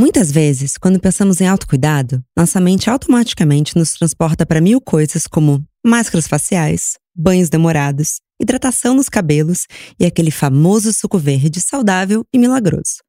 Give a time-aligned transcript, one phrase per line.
[0.00, 5.66] Muitas vezes, quando pensamos em autocuidado, nossa mente automaticamente nos transporta para mil coisas como
[5.84, 9.66] máscaras faciais, banhos demorados, hidratação nos cabelos
[9.98, 13.02] e aquele famoso suco verde saudável e milagroso.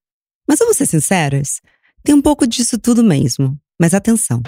[0.47, 1.61] Mas vamos ser sinceras?
[2.03, 3.55] Tem um pouco disso tudo mesmo.
[3.79, 4.41] Mas atenção!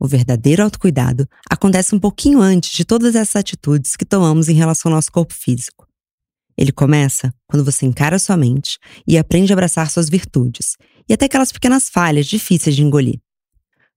[0.00, 4.90] O verdadeiro autocuidado acontece um pouquinho antes de todas essas atitudes que tomamos em relação
[4.90, 5.86] ao nosso corpo físico.
[6.56, 10.76] Ele começa quando você encara sua mente e aprende a abraçar suas virtudes
[11.08, 13.20] e até aquelas pequenas falhas difíceis de engolir.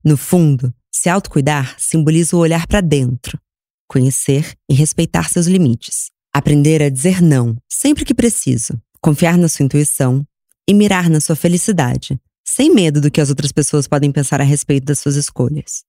[0.04, 3.40] No fundo, se autocuidar simboliza o olhar para dentro,
[3.88, 9.66] conhecer e respeitar seus limites, aprender a dizer não sempre que preciso, confiar na sua
[9.66, 10.26] intuição
[10.68, 14.44] e mirar na sua felicidade, sem medo do que as outras pessoas podem pensar a
[14.44, 15.84] respeito das suas escolhas.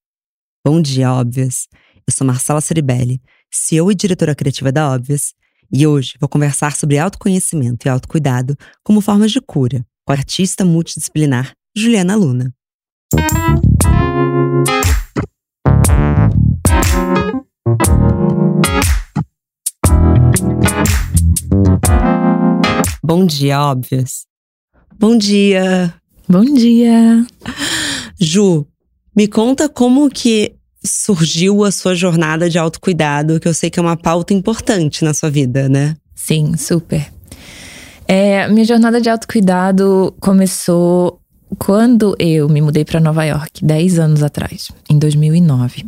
[0.65, 1.69] Bom dia, Óbvias!
[2.07, 5.35] Eu sou Marcela Ceribelli, CEO e diretora criativa da Óbvias,
[5.73, 10.65] e hoje vou conversar sobre autoconhecimento e autocuidado como formas de cura com a artista
[10.65, 12.55] multidisciplinar Juliana Luna.
[23.03, 24.27] Bom dia, óbvias.
[24.97, 25.93] Bom dia.
[26.29, 27.27] Bom dia.
[28.19, 28.67] Ju,
[29.15, 30.55] me conta como que
[30.85, 35.13] surgiu a sua jornada de autocuidado, que eu sei que é uma pauta importante na
[35.13, 35.97] sua vida, né?
[36.15, 37.16] Sim, super.
[38.09, 41.21] É, minha jornada de autocuidado começou
[41.59, 45.87] quando eu me mudei para Nova York, 10 anos atrás, em 2009.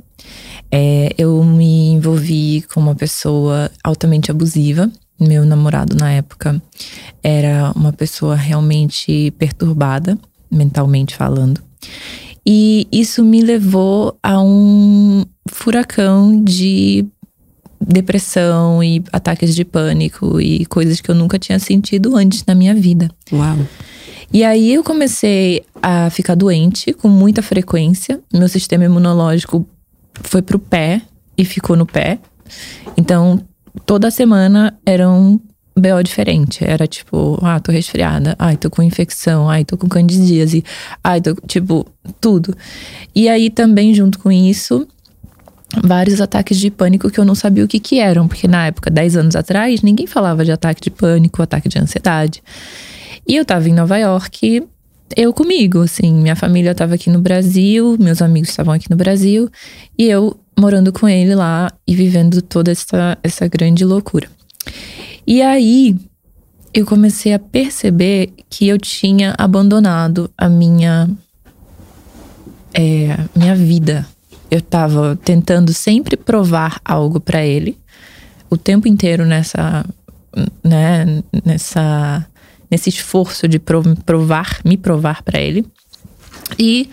[0.70, 4.90] É, eu me envolvi com uma pessoa altamente abusiva.
[5.18, 6.60] Meu namorado, na época,
[7.22, 10.18] era uma pessoa realmente perturbada,
[10.50, 11.60] mentalmente falando.
[12.46, 17.06] E isso me levou a um furacão de
[17.80, 22.74] depressão e ataques de pânico e coisas que eu nunca tinha sentido antes na minha
[22.74, 23.10] vida.
[23.32, 23.58] Uau.
[24.32, 28.20] E aí eu comecei a ficar doente com muita frequência.
[28.32, 29.66] Meu sistema imunológico
[30.22, 31.00] foi pro pé
[31.36, 32.18] e ficou no pé.
[32.96, 33.40] Então,
[33.86, 35.40] toda semana era um
[35.74, 36.62] BO diferente.
[36.62, 40.64] Era tipo, ah, tô resfriada, ai, tô com infecção, ai, tô com candidíase,
[41.02, 41.86] ai, tô, tipo,
[42.20, 42.54] tudo.
[43.14, 44.86] E aí também, junto com isso,
[45.84, 48.90] vários ataques de pânico que eu não sabia o que que eram, porque na época,
[48.90, 52.42] 10 anos atrás, ninguém falava de ataque de pânico, ataque de ansiedade.
[53.26, 54.66] E eu tava em Nova York,
[55.16, 59.50] eu comigo, assim, minha família tava aqui no Brasil, meus amigos estavam aqui no Brasil,
[59.98, 64.28] e eu morando com ele lá e vivendo toda essa, essa grande loucura.
[65.26, 65.96] E aí,
[66.72, 71.08] eu comecei a perceber que eu tinha abandonado a minha
[72.74, 74.06] é, minha vida,
[74.50, 77.76] eu tava tentando sempre provar algo para ele
[78.50, 79.84] o tempo inteiro nessa
[80.64, 82.26] né, nessa
[82.70, 85.64] nesse esforço de provar, me provar para ele.
[86.58, 86.90] E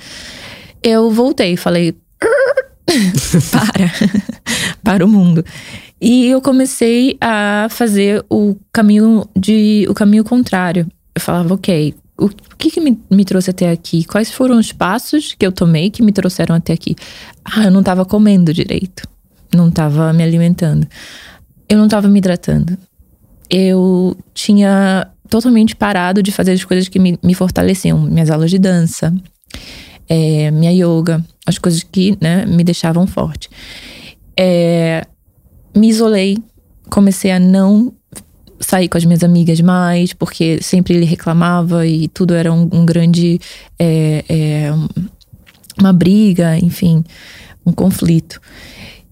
[0.81, 1.95] eu voltei, falei
[3.51, 3.91] para
[4.83, 5.43] para o mundo.
[5.99, 10.87] E eu comecei a fazer o caminho de o caminho contrário.
[11.13, 14.05] Eu falava, OK, o que, que me, me, trouxe até aqui?
[14.05, 16.95] Quais foram os passos que eu tomei que me trouxeram até aqui?
[17.43, 19.07] Ah, eu não estava comendo direito.
[19.53, 20.87] Não estava me alimentando.
[21.67, 22.77] Eu não estava me hidratando.
[23.49, 27.99] Eu tinha totalmente parado de fazer as coisas que me, me fortaleciam.
[27.99, 29.13] Minhas aulas de dança,
[30.07, 33.49] é, minha yoga, as coisas que né, me deixavam forte.
[34.37, 35.05] É,
[35.75, 36.37] me isolei,
[36.89, 37.93] comecei a não
[38.65, 42.85] sair com as minhas amigas mais, porque sempre ele reclamava e tudo era um, um
[42.85, 43.39] grande.
[43.77, 44.73] É, é,
[45.77, 47.03] uma briga, enfim,
[47.65, 48.39] um conflito.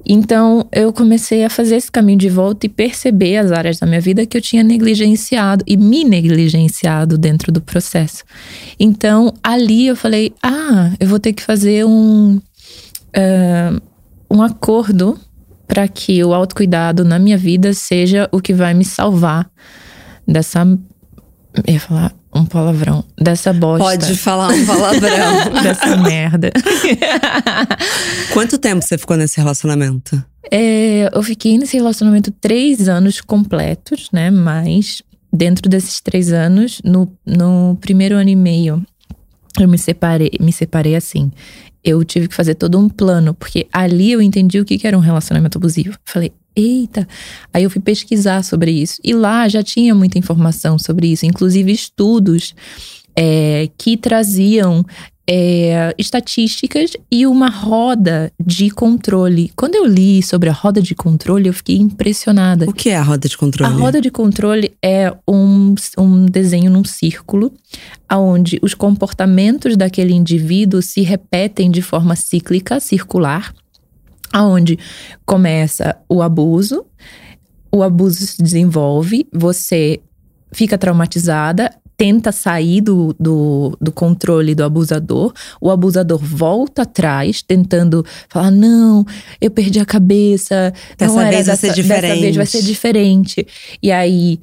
[0.06, 4.02] Então eu comecei a fazer esse caminho de volta e perceber as áreas da minha
[4.02, 8.24] vida que eu tinha negligenciado e me negligenciado dentro do processo.
[8.80, 13.82] Então ali eu falei: ah, eu vou ter que fazer um, uh,
[14.30, 15.18] um acordo
[15.74, 19.50] para que o autocuidado na minha vida seja o que vai me salvar
[20.28, 20.62] dessa.
[21.66, 23.04] Eu ia falar um palavrão.
[23.20, 23.84] Dessa bosta.
[23.84, 25.50] Pode falar um palavrão.
[25.64, 26.52] dessa merda.
[28.34, 30.24] Quanto tempo você ficou nesse relacionamento?
[30.52, 34.30] É, eu fiquei nesse relacionamento três anos completos, né?
[34.30, 35.02] Mas
[35.32, 38.86] dentro desses três anos, no, no primeiro ano e meio,
[39.60, 41.32] eu me separei, me separei assim
[41.84, 45.02] eu tive que fazer todo um plano, porque ali eu entendi o que era um
[45.02, 45.98] relacionamento abusivo.
[46.06, 47.08] Falei, eita.
[47.54, 49.00] Aí eu fui pesquisar sobre isso.
[49.04, 52.56] E lá já tinha muita informação sobre isso, inclusive estudos
[53.16, 54.86] é, que traziam
[55.28, 59.52] é, estatísticas e uma roda de controle.
[59.56, 62.66] Quando eu li sobre a roda de controle, eu fiquei impressionada.
[62.70, 63.74] O que é a roda de controle?
[63.74, 67.54] A roda de controle é um, um desenho num círculo,
[68.12, 73.54] onde os comportamentos daquele indivíduo se repetem de forma cíclica, circular,
[74.32, 74.78] aonde
[75.26, 76.86] começa o abuso,
[77.72, 80.00] o abuso se desenvolve, você
[80.52, 88.06] fica traumatizada, tenta sair do, do, do, controle do abusador, o abusador volta atrás, tentando
[88.28, 89.06] falar: não,
[89.40, 90.74] eu perdi a cabeça.
[90.98, 92.02] Dessa vez vai ser diferente.
[92.02, 93.48] Dessa vez vai ser diferente.
[93.82, 94.40] E aí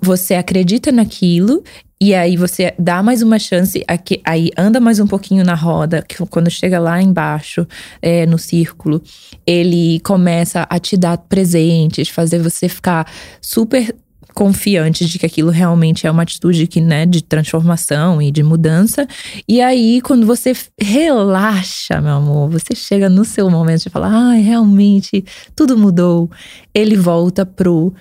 [0.00, 1.62] você acredita naquilo.
[2.00, 6.02] E aí você dá mais uma chance, aqui, aí anda mais um pouquinho na roda,
[6.02, 7.64] que quando chega lá embaixo,
[8.02, 9.00] é, no círculo,
[9.46, 13.08] ele começa a te dar presentes, fazer você ficar
[13.40, 13.94] super
[14.34, 19.06] confiantes de que aquilo realmente é uma atitude que, né, de transformação e de mudança.
[19.46, 24.32] E aí, quando você relaxa, meu amor, você chega no seu momento de falar, ah,
[24.32, 25.24] realmente
[25.54, 26.30] tudo mudou.
[26.74, 27.92] Ele volta pro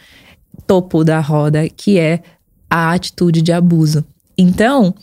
[0.65, 2.21] topo da roda, que é
[2.69, 4.05] a atitude de abuso.
[4.37, 4.95] Então,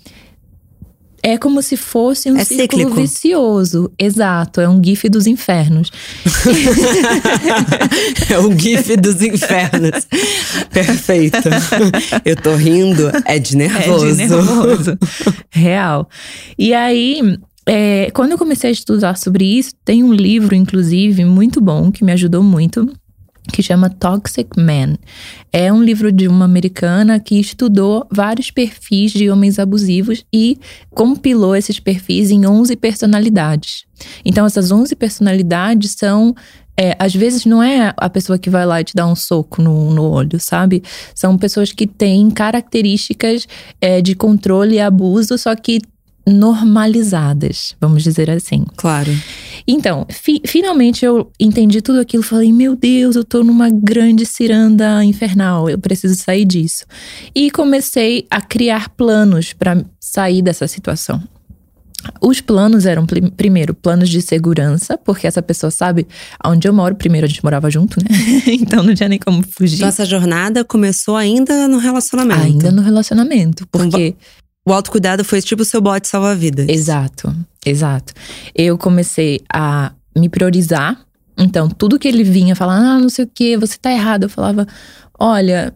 [1.28, 3.00] é como se fosse um é círculo cíclico.
[3.00, 3.92] vicioso.
[3.98, 5.90] Exato, é um gif dos infernos.
[8.30, 10.06] é um gif dos infernos.
[10.70, 11.38] Perfeito.
[12.24, 14.06] Eu tô rindo, é de nervoso.
[14.06, 14.98] É de nervoso.
[15.50, 16.08] Real.
[16.58, 21.60] E aí, é, quando eu comecei a estudar sobre isso, tem um livro, inclusive, muito
[21.60, 22.90] bom, que me ajudou muito,
[23.52, 24.96] que chama Toxic Man.
[25.52, 30.58] É um livro de uma americana que estudou vários perfis de homens abusivos e
[30.90, 33.84] compilou esses perfis em 11 personalidades.
[34.24, 36.34] Então, essas 11 personalidades são
[36.80, 39.60] é, às vezes não é a pessoa que vai lá e te dá um soco
[39.60, 40.80] no, no olho, sabe?
[41.12, 43.48] São pessoas que têm características
[43.80, 45.80] é, de controle e abuso, só que
[46.26, 48.64] normalizadas, vamos dizer assim.
[48.76, 49.10] Claro.
[49.66, 52.22] Então, fi finalmente eu entendi tudo aquilo.
[52.22, 56.84] Falei, meu Deus, eu tô numa grande ciranda infernal, eu preciso sair disso.
[57.34, 61.22] E comecei a criar planos para sair dessa situação.
[62.20, 63.04] Os planos eram,
[63.36, 66.06] primeiro, planos de segurança, porque essa pessoa sabe
[66.44, 66.94] onde eu moro.
[66.94, 68.08] Primeiro, a gente morava junto, né?
[68.46, 69.80] então não tinha nem como fugir.
[69.80, 72.40] Nossa jornada começou ainda no relacionamento.
[72.40, 74.14] Ainda no relacionamento, porque.
[74.68, 76.68] O autocuidado foi tipo o seu bote salva-vidas.
[76.68, 77.34] Exato,
[77.64, 78.12] exato.
[78.54, 81.00] Eu comecei a me priorizar.
[81.38, 84.24] Então, tudo que ele vinha falar, ah, não sei o que, você tá errado.
[84.24, 84.66] Eu falava,
[85.18, 85.74] olha,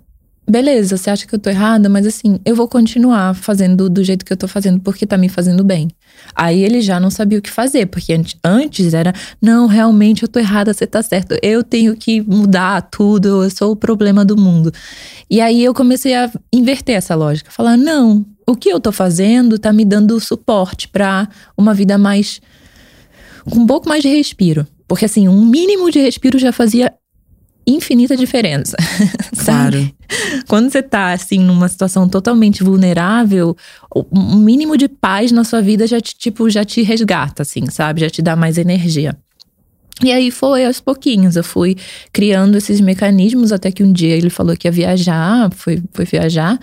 [0.48, 4.24] beleza, você acha que eu tô errada, mas assim, eu vou continuar fazendo do jeito
[4.24, 5.88] que eu tô fazendo porque tá me fazendo bem.
[6.34, 8.12] Aí ele já não sabia o que fazer, porque
[8.44, 13.44] antes era, não, realmente eu tô errada, você tá certo, eu tenho que mudar tudo,
[13.44, 14.72] eu sou o problema do mundo.
[15.30, 19.58] E aí eu comecei a inverter essa lógica, falar, não, o que eu tô fazendo
[19.58, 22.40] tá me dando suporte para uma vida mais
[23.48, 24.66] com um pouco mais de respiro.
[24.86, 26.92] Porque assim, um mínimo de respiro já fazia
[27.66, 28.76] infinita diferença.
[29.44, 29.90] Claro.
[30.46, 33.56] Quando você tá assim numa situação totalmente vulnerável,
[34.12, 38.02] um mínimo de paz na sua vida já te tipo já te resgata assim, sabe?
[38.02, 39.16] Já te dá mais energia.
[40.00, 41.76] E aí foi aos pouquinhos, eu fui
[42.12, 46.58] criando esses mecanismos até que um dia ele falou que ia viajar, foi, foi viajar,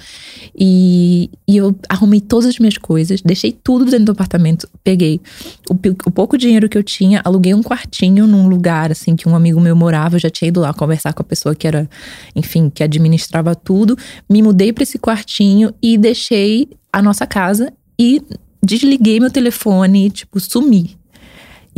[0.57, 5.21] e, e eu arrumei todas as minhas coisas, deixei tudo dentro do apartamento, peguei
[5.69, 9.35] o, o pouco dinheiro que eu tinha, aluguei um quartinho num lugar assim que um
[9.35, 11.89] amigo meu morava, eu já tinha ido lá conversar com a pessoa que era,
[12.35, 13.95] enfim, que administrava tudo,
[14.29, 18.21] me mudei para esse quartinho e deixei a nossa casa e
[18.61, 20.98] desliguei meu telefone, tipo, sumi.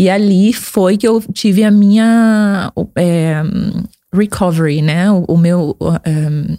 [0.02, 3.44] E ali foi que eu tive a minha é,
[4.12, 5.12] recovery, né?
[5.12, 5.78] O, o meu.
[5.80, 6.58] Um,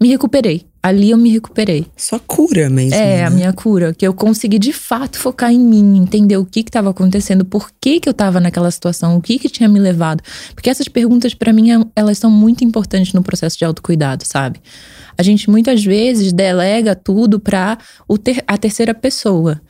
[0.00, 0.66] me recuperei.
[0.82, 1.86] Ali eu me recuperei.
[1.96, 2.96] Sua cura mesmo.
[2.96, 3.24] É, né?
[3.24, 3.94] a minha cura.
[3.94, 8.00] Que eu consegui de fato focar em mim, entender o que estava acontecendo, por que,
[8.00, 10.20] que eu estava naquela situação, o que, que tinha me levado.
[10.52, 14.60] Porque essas perguntas, para mim, elas são muito importantes no processo de autocuidado, sabe?
[15.16, 17.78] A gente muitas vezes delega tudo para
[18.24, 19.60] ter, a terceira pessoa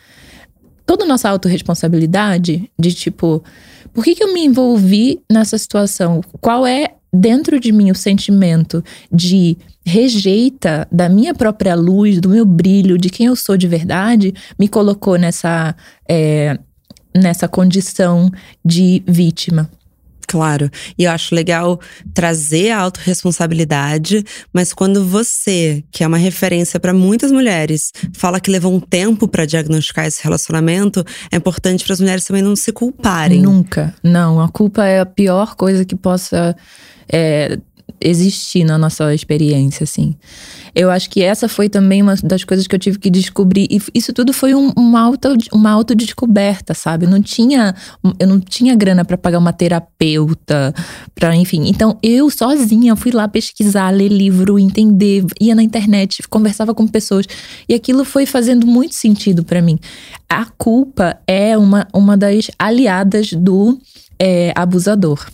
[0.87, 3.43] toda a nossa autorresponsabilidade de tipo,
[3.93, 6.21] por que, que eu me envolvi nessa situação?
[6.41, 12.47] Qual é dentro de mim o sentimento de rejeita da minha própria luz, do meu
[12.47, 15.77] brilho, de quem eu sou de verdade, me colocou nessa,
[16.09, 16.59] é,
[17.15, 18.31] nessa condição
[18.65, 19.69] de vítima.
[20.33, 20.71] Claro.
[20.97, 21.79] E eu acho legal
[22.15, 28.51] trazer a autorresponsabilidade, mas quando você, que é uma referência para muitas mulheres, fala que
[28.51, 32.73] levou um tempo para diagnosticar esse relacionamento, é importante para as mulheres também não se
[32.73, 33.43] culparem.
[33.43, 33.95] Nunca.
[34.03, 36.57] Não, a culpa é a pior coisa que possa
[37.12, 37.59] é,
[38.01, 40.17] existir na nossa experiência, assim.
[40.75, 43.67] Eu acho que essa foi também uma das coisas que eu tive que descobrir.
[43.71, 47.07] E isso tudo foi um, uma, auto, uma autodescoberta, sabe?
[47.07, 47.75] não tinha,
[48.19, 50.75] eu não tinha grana para pagar uma terapeuta,
[51.15, 51.69] para enfim.
[51.69, 57.27] Então eu sozinha fui lá pesquisar, ler livro, entender, ia na internet, conversava com pessoas.
[57.69, 59.79] E aquilo foi fazendo muito sentido para mim.
[60.29, 63.79] A culpa é uma, uma das aliadas do
[64.19, 65.27] é, abusador.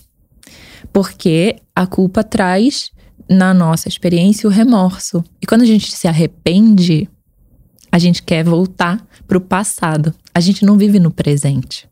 [0.91, 2.91] Porque a culpa traz
[3.29, 5.23] na nossa experiência o remorso.
[5.41, 7.07] E quando a gente se arrepende,
[7.89, 10.13] a gente quer voltar para o passado.
[10.33, 11.87] A gente não vive no presente.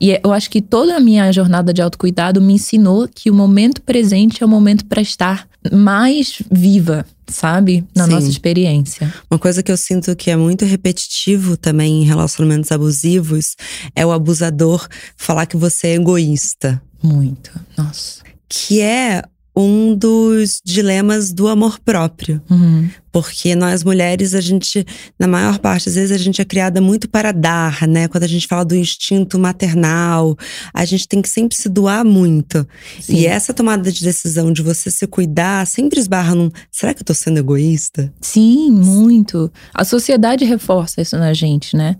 [0.00, 3.34] E é, eu acho que toda a minha jornada de autocuidado me ensinou que o
[3.34, 7.86] momento presente é o momento para estar mais viva, sabe?
[7.94, 8.10] Na Sim.
[8.10, 9.14] nossa experiência.
[9.30, 13.54] Uma coisa que eu sinto que é muito repetitivo também em relacionamentos abusivos
[13.94, 16.82] é o abusador falar que você é egoísta.
[17.00, 17.52] Muito.
[17.76, 18.27] Nossa.
[18.48, 19.22] Que é
[19.60, 22.40] um dos dilemas do amor próprio.
[22.48, 22.88] Uhum.
[23.10, 24.86] Porque nós mulheres, a gente,
[25.18, 28.06] na maior parte das vezes, a gente é criada muito para dar, né?
[28.06, 30.36] Quando a gente fala do instinto maternal,
[30.72, 32.64] a gente tem que sempre se doar muito.
[33.00, 33.16] Sim.
[33.16, 36.50] E essa tomada de decisão de você se cuidar sempre esbarra num.
[36.70, 38.12] Será que eu tô sendo egoísta?
[38.20, 39.50] Sim, muito.
[39.74, 41.96] A sociedade reforça isso na gente, né?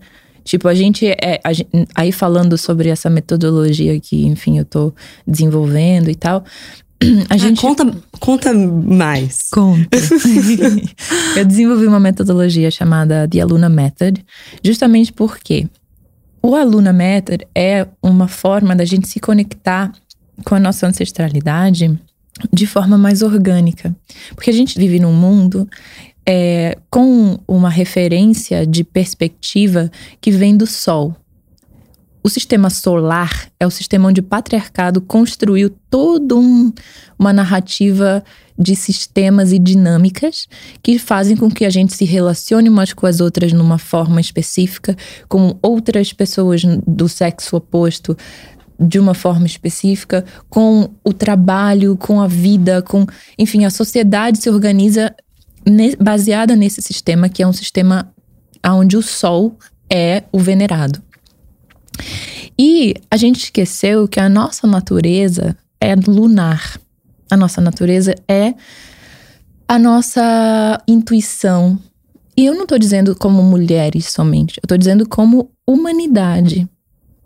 [0.48, 1.38] Tipo, a gente é.
[1.44, 4.94] A gente, aí falando sobre essa metodologia que, enfim, eu tô
[5.26, 6.42] desenvolvendo e tal.
[7.28, 7.58] A ah, gente.
[7.58, 9.48] Ah, conta, conta mais.
[9.52, 9.90] Conta.
[11.36, 14.24] eu desenvolvi uma metodologia chamada The Aluna Method,
[14.64, 15.68] justamente porque
[16.42, 19.92] o Aluna Method é uma forma da gente se conectar
[20.46, 21.94] com a nossa ancestralidade
[22.50, 23.94] de forma mais orgânica.
[24.34, 25.68] Porque a gente vive num mundo
[26.30, 31.16] é, com uma referência de perspectiva que vem do Sol.
[32.22, 36.70] O sistema solar é o sistema onde o patriarcado construiu toda um,
[37.18, 38.22] uma narrativa
[38.58, 40.46] de sistemas e dinâmicas
[40.82, 44.94] que fazem com que a gente se relacione umas com as outras numa forma específica,
[45.28, 48.14] com outras pessoas do sexo oposto
[48.78, 53.06] de uma forma específica, com o trabalho, com a vida, com.
[53.38, 55.14] Enfim, a sociedade se organiza
[55.98, 58.12] baseada nesse sistema, que é um sistema
[58.66, 59.56] onde o sol
[59.90, 61.02] é o venerado.
[62.58, 66.78] E a gente esqueceu que a nossa natureza é lunar.
[67.30, 68.54] A nossa natureza é
[69.66, 71.78] a nossa intuição.
[72.36, 76.68] E eu não estou dizendo como mulheres somente, eu estou dizendo como humanidade.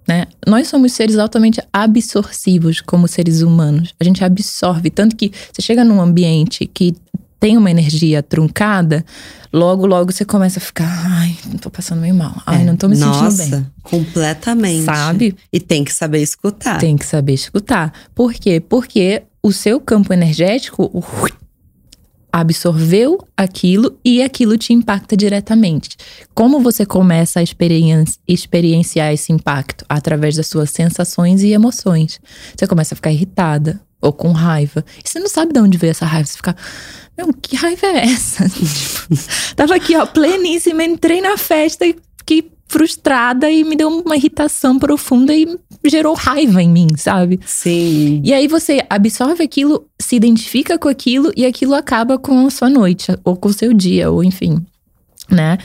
[0.09, 0.27] Né?
[0.47, 3.95] Nós somos seres altamente absorcivos como seres humanos.
[4.01, 6.97] A gente absorve, tanto que você chega num ambiente que
[7.43, 9.05] tem uma energia truncada,
[9.53, 12.41] logo, logo você começa a ficar, ai, não tô passando meio mal.
[12.47, 13.67] Ai, é, não tô me nossa, sentindo bem.
[13.83, 14.85] completamente.
[14.85, 15.35] Sabe?
[15.53, 16.79] E tem que saber escutar.
[16.79, 17.93] Tem que saber escutar.
[18.15, 18.61] Por quê?
[18.61, 20.89] Porque o seu campo energético
[22.33, 25.97] absorveu aquilo e aquilo te impacta diretamente.
[26.33, 29.85] Como você começa a experienciar esse impacto?
[29.89, 32.21] Através das suas sensações e emoções.
[32.57, 34.85] Você começa a ficar irritada ou com raiva.
[35.03, 36.27] E você não sabe de onde veio essa raiva.
[36.27, 36.57] Você fica,
[37.17, 38.47] meu, que raiva é essa?
[38.51, 44.17] tipo, tava aqui, ó, pleníssima, entrei na festa e fiquei frustrada e me deu uma
[44.17, 45.47] irritação profunda e
[45.85, 47.39] gerou raiva em mim, sabe?
[47.45, 48.23] Sim.
[48.25, 52.71] E aí você absorve aquilo, se identifica com aquilo e aquilo acaba com a sua
[52.71, 54.65] noite, ou com o seu dia, ou enfim.
[55.31, 55.59] Né?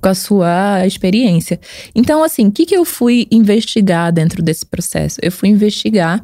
[0.00, 1.60] Com a sua experiência.
[1.94, 5.18] Então, assim, o que, que eu fui investigar dentro desse processo?
[5.22, 6.22] Eu fui investigar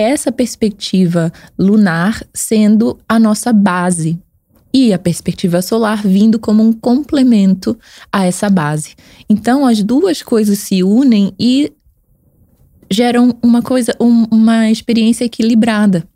[0.00, 4.18] essa perspectiva lunar sendo a nossa base
[4.72, 7.78] e a perspectiva solar vindo como um complemento
[8.12, 8.94] a essa base.
[9.28, 11.72] Então as duas coisas se unem e
[12.90, 16.06] geram uma coisa, um, uma experiência equilibrada.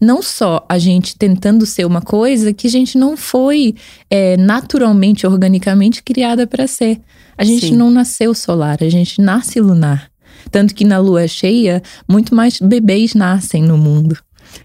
[0.00, 3.74] Não só a gente tentando ser uma coisa que a gente não foi
[4.08, 7.00] é, naturalmente, organicamente criada para ser.
[7.36, 7.76] A gente Sim.
[7.76, 10.08] não nasceu solar, a gente nasce lunar.
[10.50, 14.16] Tanto que na lua cheia, muito mais bebês nascem no mundo.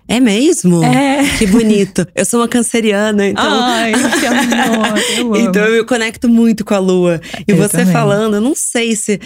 [0.07, 0.83] É mesmo?
[0.83, 1.23] É.
[1.37, 2.07] Que bonito.
[2.15, 3.43] Eu sou uma canceriana, então.
[3.45, 4.97] Ai, que amor.
[5.17, 7.21] Eu então eu me conecto muito com a lua.
[7.47, 7.93] E eu você também.
[7.93, 9.19] falando, eu não sei se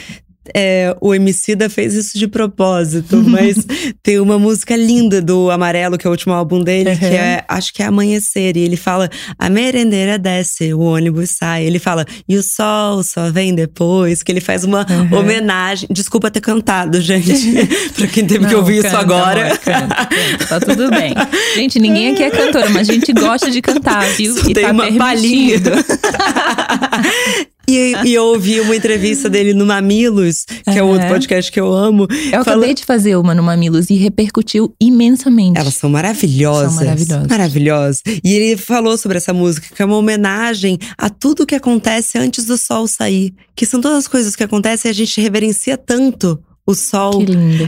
[0.55, 3.57] é, o Emicida fez isso de propósito, mas
[4.03, 6.97] tem uma música linda do Amarelo, que é o último álbum dele, uhum.
[6.97, 8.57] que é, acho que é Amanhecer.
[8.57, 11.65] E ele fala: a merendeira desce, o ônibus sai.
[11.65, 14.23] Ele fala: e o sol só vem depois.
[14.23, 15.19] Que ele faz uma uhum.
[15.19, 15.87] homenagem.
[15.91, 17.33] Desculpa ter cantado, gente,
[17.95, 19.47] pra quem teve Não, que ouvir canta, isso agora.
[19.47, 21.13] Amor, canta, canta, tá tudo bem.
[21.55, 24.33] Gente, ninguém aqui é cantora, mas a gente gosta de cantar, viu?
[24.33, 25.57] Só e tem tá uma palhinha.
[27.69, 31.59] E, e, eu ouvi uma entrevista dele no Mamilos, que é, é outro podcast que
[31.59, 32.07] eu amo.
[32.09, 32.57] Eu fala...
[32.57, 35.59] acabei de fazer uma no Mamilos e repercutiu imensamente.
[35.59, 36.73] Elas são maravilhosas.
[36.73, 37.27] São maravilhosas.
[37.27, 38.01] Maravilhosas.
[38.23, 42.45] E ele falou sobre essa música, que é uma homenagem a tudo que acontece antes
[42.45, 43.33] do sol sair.
[43.53, 47.23] Que são todas as coisas que acontecem e a gente reverencia tanto o sol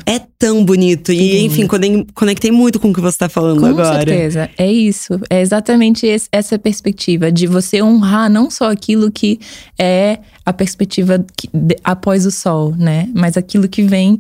[0.06, 1.13] é tão bonito.
[1.13, 1.65] E, enfim,
[2.13, 3.88] conectei muito com o que você está falando com agora.
[3.88, 4.50] Com certeza.
[4.58, 5.18] É isso.
[5.29, 9.39] É exatamente esse, essa perspectiva de você honrar não só aquilo que
[9.79, 13.08] é a perspectiva que, de, após o sol, né?
[13.15, 14.20] Mas aquilo que vem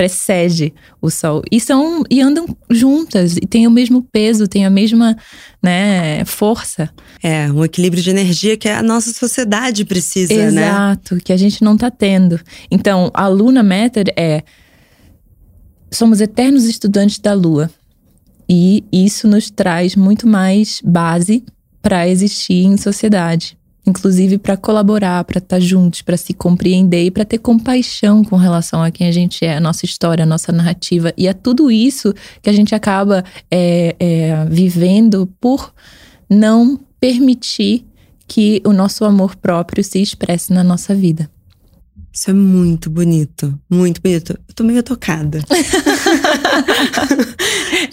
[0.00, 1.42] precede o sol.
[1.52, 5.14] E são e andam juntas e têm o mesmo peso, têm a mesma,
[5.62, 6.88] né, força.
[7.22, 10.68] É, um equilíbrio de energia que a nossa sociedade precisa, Exato, né?
[10.68, 12.40] Exato, que a gente não está tendo.
[12.70, 14.42] Então, a Luna Method é
[15.90, 17.70] somos eternos estudantes da lua.
[18.48, 21.44] E isso nos traz muito mais base
[21.82, 23.59] para existir em sociedade
[23.90, 28.36] inclusive para colaborar, para estar tá juntos, para se compreender e para ter compaixão com
[28.36, 31.12] relação a quem a gente é, a nossa história, a nossa narrativa.
[31.16, 35.72] E é tudo isso que a gente acaba é, é, vivendo por
[36.28, 37.84] não permitir
[38.26, 41.28] que o nosso amor próprio se expresse na nossa vida.
[42.12, 44.36] Isso é muito bonito, muito bonito.
[44.48, 45.38] Eu tô meio tocada.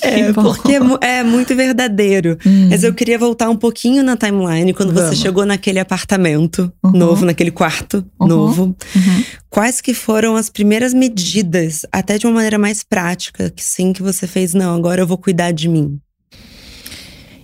[0.01, 2.36] é, porque é, é, muito verdadeiro.
[2.43, 2.69] Hum.
[2.69, 5.12] Mas eu queria voltar um pouquinho na timeline, quando Vamos.
[5.12, 6.91] você chegou naquele apartamento uhum.
[6.93, 8.27] novo, naquele quarto uhum.
[8.27, 8.63] novo.
[8.63, 9.24] Uhum.
[9.51, 14.01] Quais que foram as primeiras medidas, até de uma maneira mais prática, que sim, que
[14.01, 14.55] você fez?
[14.55, 16.00] Não, agora eu vou cuidar de mim.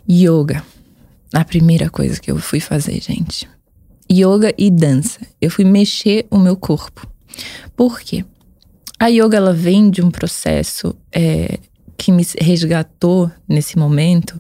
[0.10, 0.64] Yoga.
[1.32, 3.48] A primeira coisa que eu fui fazer, gente
[4.14, 5.20] yoga e dança.
[5.42, 7.08] Eu fui mexer o meu corpo.
[7.76, 8.24] Por quê?
[9.00, 11.60] A yoga ela vem de um processo é,
[11.98, 14.40] que me resgatou nesse momento,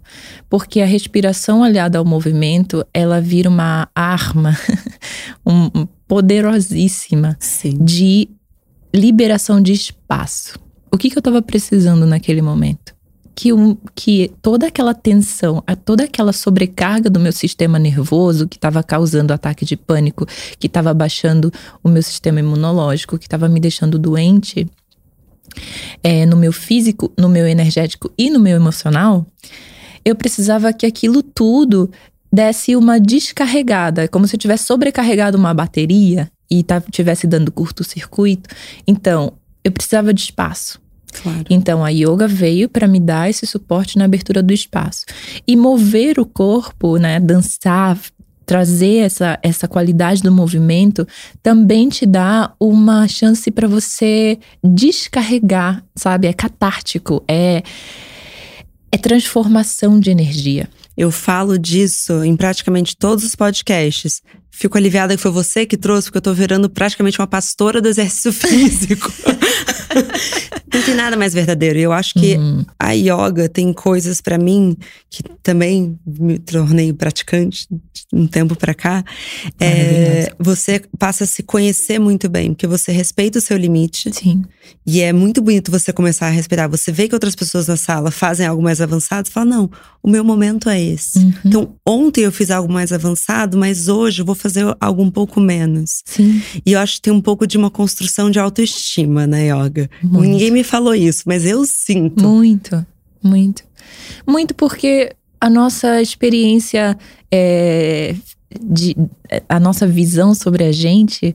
[0.49, 4.57] porque a respiração aliada ao movimento ela vira uma arma
[5.45, 7.83] um, poderosíssima Sim.
[7.83, 8.29] de
[8.93, 10.59] liberação de espaço.
[10.91, 12.93] O que, que eu estava precisando naquele momento?
[13.35, 18.83] Que, um, que toda aquela tensão, toda aquela sobrecarga do meu sistema nervoso que estava
[18.83, 20.25] causando ataque de pânico,
[20.59, 21.51] que estava baixando
[21.83, 24.67] o meu sistema imunológico, que estava me deixando doente,
[26.03, 29.25] é, no meu físico, no meu energético e no meu emocional,
[30.05, 31.89] eu precisava que aquilo tudo
[32.31, 38.49] desse uma descarregada, como se eu tivesse sobrecarregado uma bateria e estivesse dando curto-circuito.
[38.87, 40.82] Então, eu precisava de espaço.
[41.21, 41.45] Claro.
[41.49, 45.05] Então a yoga veio para me dar esse suporte na abertura do espaço.
[45.47, 47.99] E mover o corpo, né, dançar,
[48.45, 51.07] trazer essa, essa qualidade do movimento
[51.41, 56.27] também te dá uma chance para você descarregar, sabe?
[56.27, 57.63] É catártico, é
[58.91, 60.69] é transformação de energia.
[60.95, 64.21] Eu falo disso em praticamente todos os podcasts.
[64.55, 67.89] Fico aliviada que foi você que trouxe, porque eu tô virando praticamente uma pastora do
[67.89, 69.11] exercício físico.
[70.71, 71.79] não tem nada mais verdadeiro.
[71.79, 72.63] Eu acho que uhum.
[72.77, 74.77] a yoga tem coisas para mim
[75.09, 77.67] que também me tornei praticante
[78.13, 79.03] um tempo para cá.
[79.59, 84.13] É, você passa a se conhecer muito bem, porque você respeita o seu limite.
[84.13, 84.43] Sim.
[84.85, 86.67] E é muito bonito você começar a respeitar.
[86.67, 89.69] Você vê que outras pessoas na sala fazem algo mais avançado, você fala: não,
[90.01, 91.19] o meu momento é esse.
[91.19, 91.33] Uhum.
[91.45, 95.39] Então, ontem eu fiz algo mais avançado, mas hoje eu vou fazer algo um pouco
[95.39, 96.03] menos.
[96.05, 96.41] Sim.
[96.65, 99.89] E eu acho que tem um pouco de uma construção de autoestima na yoga.
[100.03, 100.27] Muito.
[100.27, 102.21] Ninguém me falou isso, mas eu sinto.
[102.23, 102.85] Muito,
[103.23, 103.63] muito.
[104.27, 106.97] Muito porque a nossa experiência
[107.31, 108.15] é,
[108.61, 108.95] de,
[109.47, 111.33] a nossa visão sobre a gente,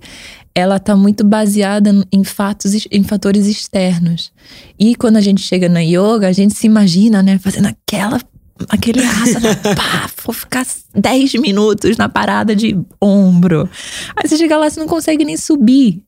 [0.54, 4.32] ela está muito baseada em fatos, em fatores externos.
[4.78, 8.20] E quando a gente chega na yoga, a gente se imagina, né, fazendo aquela
[8.68, 13.68] aquele asana, pá, vou ficar 10 minutos na parada de ombro.
[14.16, 16.02] Aí você chega lá, você não consegue nem subir.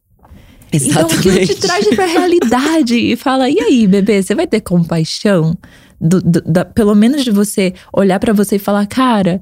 [0.73, 1.19] Exatamente.
[1.19, 5.57] Então aquilo te traz pra realidade e fala: e aí, bebê, você vai ter compaixão?
[6.01, 9.41] Do, do, da, pelo menos de você olhar para você e falar: cara,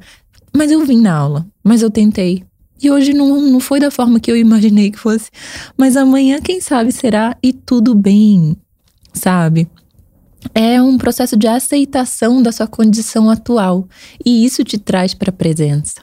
[0.57, 2.45] mas eu vim na aula, mas eu tentei.
[2.81, 5.31] E hoje não, não foi da forma que eu imaginei que fosse.
[5.77, 8.57] Mas amanhã, quem sabe, será e tudo bem,
[9.13, 9.69] sabe?
[10.55, 13.89] É um processo de aceitação da sua condição atual.
[14.25, 16.03] E isso te traz para a presença.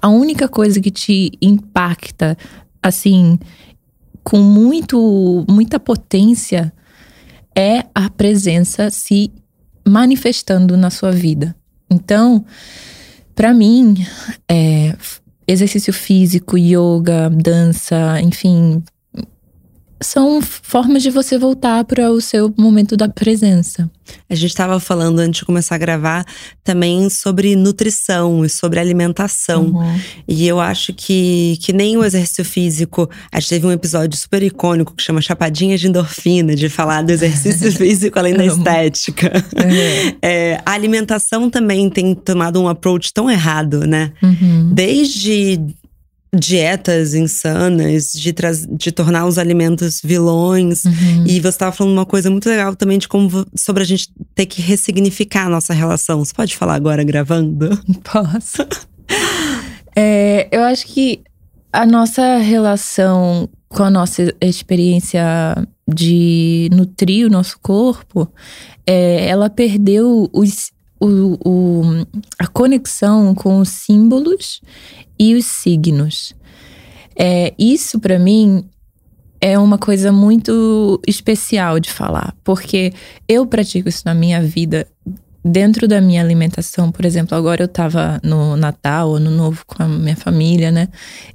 [0.00, 2.36] A única coisa que te impacta,
[2.82, 3.38] assim,
[4.22, 6.72] com muito, muita potência
[7.56, 9.32] é a presença se
[9.86, 11.56] manifestando na sua vida.
[11.90, 12.44] Então,
[13.34, 14.04] para mim,
[14.48, 14.94] é,
[15.46, 18.82] exercício físico, yoga, dança, enfim,
[20.00, 23.90] são formas de você voltar para o seu momento da presença.
[24.28, 26.24] A gente estava falando antes de começar a gravar
[26.64, 29.66] também sobre nutrição e sobre alimentação.
[29.66, 30.00] Uhum.
[30.26, 33.08] E eu acho que, que nem o exercício físico.
[33.30, 37.10] A gente teve um episódio super icônico que chama Chapadinha de Endorfina, de falar do
[37.10, 39.32] exercício físico além da estética.
[39.56, 40.18] Uhum.
[40.22, 44.12] É, a alimentação também tem tomado um approach tão errado, né?
[44.22, 44.70] Uhum.
[44.72, 45.60] Desde
[46.34, 48.34] dietas insanas, de,
[48.70, 50.84] de tornar os alimentos vilões.
[50.84, 51.24] Uhum.
[51.26, 54.46] E você estava falando uma coisa muito legal também de como sobre a gente ter
[54.46, 56.24] que ressignificar a nossa relação.
[56.24, 57.70] Você pode falar agora gravando?
[58.04, 58.66] Posso.
[59.96, 61.22] é, eu acho que
[61.72, 65.22] a nossa relação com a nossa experiência
[65.86, 68.30] de nutrir o nosso corpo,
[68.86, 71.82] é, ela perdeu os, o, o,
[72.38, 74.60] a conexão com os símbolos
[75.18, 76.34] e os signos.
[77.16, 78.64] É, isso para mim
[79.40, 82.92] é uma coisa muito especial de falar, porque
[83.28, 84.86] eu pratico isso na minha vida
[85.44, 89.88] dentro da minha alimentação, por exemplo, agora eu tava no Natal, Ano Novo com a
[89.88, 90.88] minha família, né?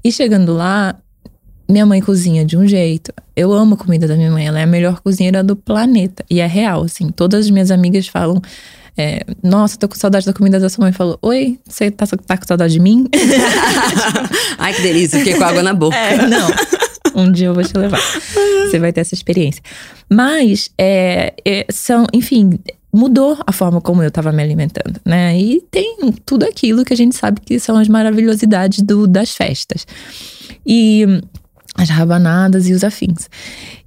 [0.03, 0.95] E chegando lá,
[1.67, 3.11] minha mãe cozinha de um jeito.
[3.35, 6.23] Eu amo a comida da minha mãe, ela é a melhor cozinheira do planeta.
[6.29, 7.09] E é real, assim.
[7.09, 8.41] Todas as minhas amigas falam
[8.97, 10.93] é, Nossa, tô com saudade da comida da sua mãe.
[10.93, 13.07] Falou: Oi, você tá, tá com saudade de mim?
[14.57, 15.95] Ai, que delícia, fiquei com água na boca.
[15.95, 16.47] É, não.
[17.15, 17.99] Um dia eu vou te levar.
[17.99, 19.61] Você vai ter essa experiência.
[20.09, 22.59] Mas, é, é, são, enfim,
[22.91, 25.37] mudou a forma como eu estava me alimentando, né?
[25.39, 29.85] E tem tudo aquilo que a gente sabe que são as maravilhosidades do, das festas.
[30.65, 31.21] E
[31.75, 33.29] as rabanadas e os afins.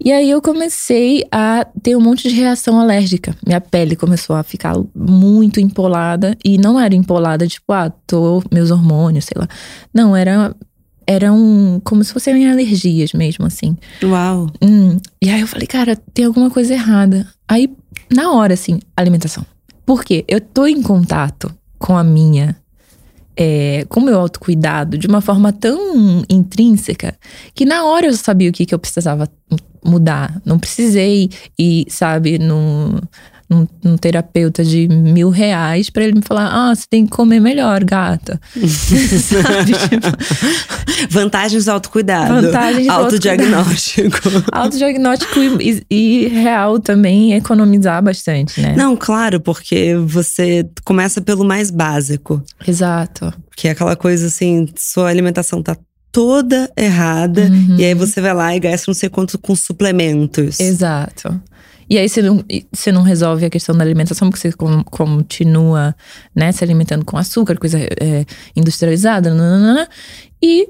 [0.03, 3.35] E aí eu comecei a ter um monte de reação alérgica.
[3.47, 8.71] Minha pele começou a ficar muito empolada e não era empolada tipo, ah, tô meus
[8.71, 9.49] hormônios, sei lá.
[9.95, 10.55] Não, era
[11.09, 13.77] era um como se fossem alergias mesmo assim.
[14.03, 14.51] Uau.
[14.61, 17.27] Hum, e aí eu falei, cara, tem alguma coisa errada.
[17.47, 17.71] Aí
[18.13, 19.47] na hora assim, alimentação.
[19.85, 20.25] Por quê?
[20.27, 22.57] Eu tô em contato com a minha
[23.37, 27.15] é, com meu autocuidado de uma forma tão intrínseca
[27.55, 29.29] que na hora eu sabia o que, que eu precisava
[29.85, 30.41] mudar.
[30.45, 33.01] Não precisei ir, sabe, no
[33.49, 37.41] num, num terapeuta de mil reais para ele me falar: ah, você tem que comer
[37.41, 38.41] melhor, gata.
[38.57, 39.73] Sabe?
[39.73, 40.07] Tipo,
[41.11, 42.43] Vantagens do autocuidado.
[42.43, 44.19] Vantagens do autodiagnóstico.
[44.53, 48.75] autodiagnóstico e, e, real também economizar bastante, né?
[48.77, 52.43] Não, claro, porque você começa pelo mais básico.
[52.67, 53.33] Exato.
[53.57, 55.77] Que é aquela coisa assim: sua alimentação tá
[56.11, 57.43] toda errada.
[57.43, 57.77] Uhum.
[57.79, 60.59] E aí você vai lá e gasta não sei quanto com suplementos.
[60.59, 61.41] Exato.
[61.89, 64.57] E aí você não, você não resolve a questão da alimentação, porque você
[64.91, 65.95] continua
[66.35, 68.25] né, se alimentando com açúcar, coisa é,
[68.57, 69.35] industrializada,
[70.43, 70.69] e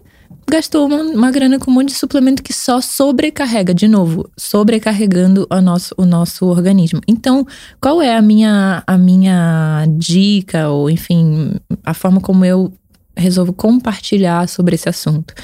[0.48, 5.46] gastou uma, uma, grana com um monte de suplemento que só sobrecarrega, de novo, sobrecarregando
[5.50, 7.00] a nosso, o nosso organismo.
[7.08, 7.46] Então,
[7.80, 12.72] qual é a minha, a minha dica, ou enfim, a forma como eu
[13.16, 15.34] resolvo compartilhar sobre esse assunto?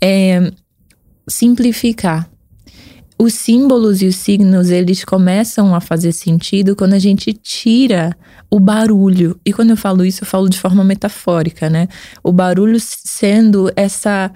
[0.00, 0.52] É
[1.28, 2.30] simplificar
[3.18, 8.16] os símbolos e os signos, eles começam a fazer sentido quando a gente tira
[8.50, 9.40] o barulho.
[9.44, 11.88] E quando eu falo isso, eu falo de forma metafórica, né?
[12.22, 14.30] O barulho sendo essa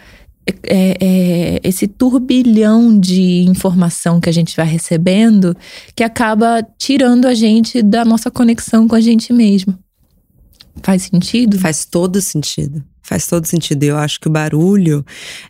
[0.64, 5.56] é, é, esse turbilhão de informação que a gente vai recebendo
[5.94, 9.78] que acaba tirando a gente da nossa conexão com a gente mesmo.
[10.82, 11.58] Faz sentido?
[11.58, 12.82] Faz todo sentido.
[13.10, 13.82] Faz todo sentido.
[13.82, 15.04] Eu acho que o barulho,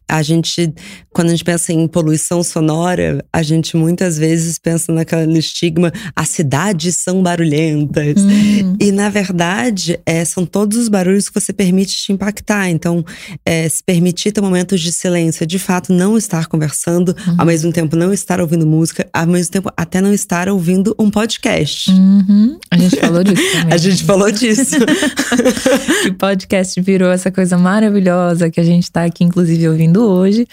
[0.08, 0.72] a gente,
[1.10, 6.30] quando a gente pensa em poluição sonora, a gente muitas vezes pensa naquele estigma: as
[6.30, 8.22] cidades são barulhentas.
[8.22, 8.76] Hum.
[8.80, 12.70] E na verdade, é, são todos os barulhos que você permite te impactar.
[12.70, 13.04] Então,
[13.44, 17.34] é, se permitir ter momentos de silêncio, de fato, não estar conversando, uhum.
[17.36, 21.10] ao mesmo tempo não estar ouvindo música, ao mesmo tempo até não estar ouvindo um
[21.10, 21.90] podcast.
[21.90, 22.58] Uhum.
[22.70, 23.74] A gente falou disso também.
[23.74, 24.76] a gente falou disso.
[26.04, 30.46] que podcast virou essa coisa coisa maravilhosa que a gente está aqui, inclusive, ouvindo hoje,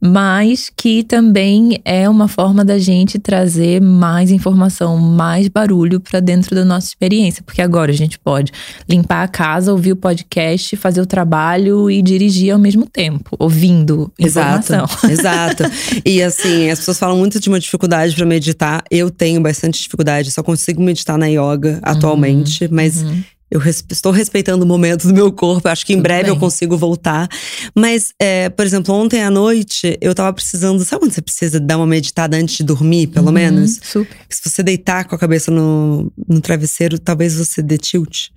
[0.00, 6.54] mas que também é uma forma da gente trazer mais informação, mais barulho para dentro
[6.54, 8.52] da nossa experiência, porque agora a gente pode
[8.88, 14.10] limpar a casa, ouvir o podcast, fazer o trabalho e dirigir ao mesmo tempo, ouvindo
[14.18, 14.86] informação.
[15.04, 15.64] Exato.
[15.66, 16.02] exato.
[16.04, 18.82] E assim, as pessoas falam muito de uma dificuldade para meditar.
[18.90, 23.22] Eu tenho bastante dificuldade, só consigo meditar na yoga atualmente, uhum, mas uhum.
[23.50, 25.68] Eu res estou respeitando o momento do meu corpo.
[25.68, 26.32] Acho que em Tudo breve bem.
[26.32, 27.28] eu consigo voltar.
[27.74, 30.84] Mas, é, por exemplo, ontem à noite eu tava precisando.
[30.84, 33.80] Sabe quando você precisa dar uma meditada antes de dormir, pelo uhum, menos?
[33.82, 34.16] Super.
[34.28, 38.28] Se você deitar com a cabeça no, no travesseiro, talvez você dê tilt.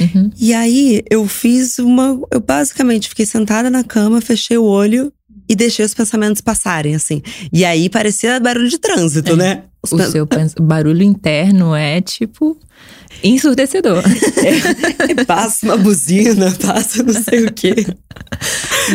[0.00, 0.30] Uhum.
[0.38, 2.18] E aí eu fiz uma.
[2.30, 5.12] Eu basicamente fiquei sentada na cama, fechei o olho
[5.48, 7.20] e deixei os pensamentos passarem, assim.
[7.52, 9.36] E aí parecia barulho de trânsito, É.
[9.36, 9.64] né?
[9.90, 10.28] O seu
[10.60, 12.56] barulho interno é tipo
[13.22, 14.02] ensurdecedor.
[15.26, 17.74] passa uma buzina, passa não sei o quê.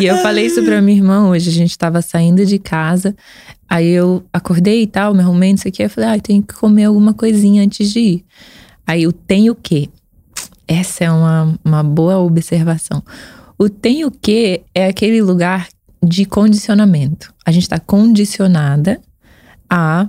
[0.00, 1.50] E eu falei isso pra minha irmã hoje.
[1.50, 3.14] A gente tava saindo de casa.
[3.68, 5.84] Aí eu acordei e tal, me arrumei, não sei o quê.
[5.84, 8.24] Eu falei, ah, tenho que comer alguma coisinha antes de ir.
[8.86, 9.90] Aí o tem o quê?
[10.66, 13.02] Essa é uma, uma boa observação.
[13.58, 15.68] O tem o quê é aquele lugar
[16.02, 17.34] de condicionamento.
[17.44, 19.00] A gente tá condicionada
[19.68, 20.08] a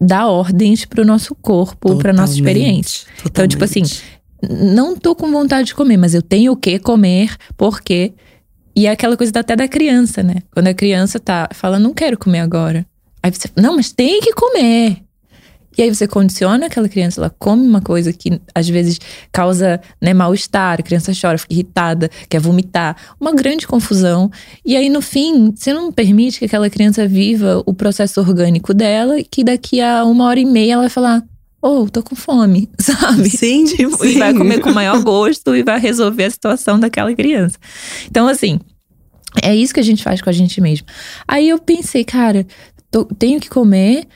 [0.00, 3.06] dar ordens pro nosso corpo, pra nossa Totalmente, experiência.
[3.24, 4.74] Então, tipo assim, totalmente.
[4.74, 8.12] não tô com vontade de comer, mas eu tenho o que comer, porque.
[8.76, 10.36] E é aquela coisa até da criança, né?
[10.52, 12.86] Quando a criança tá fala, não quero comer agora.
[13.20, 14.98] Aí você, não, mas tem que comer.
[15.78, 18.98] E aí você condiciona aquela criança, ela come uma coisa que às vezes
[19.30, 24.28] causa né, mal-estar, a criança chora, fica irritada, quer vomitar, uma grande confusão.
[24.66, 29.14] E aí no fim, você não permite que aquela criança viva o processo orgânico dela,
[29.30, 31.22] que daqui a uma hora e meia ela vai falar:
[31.62, 33.30] Oh, tô com fome, sabe?
[33.30, 34.16] Sim, Tipo, sim.
[34.16, 37.56] e vai comer com o maior gosto e vai resolver a situação daquela criança.
[38.10, 38.58] Então, assim,
[39.42, 40.86] é isso que a gente faz com a gente mesmo.
[41.26, 42.46] Aí eu pensei, cara,
[42.90, 44.06] tô- tenho que comer,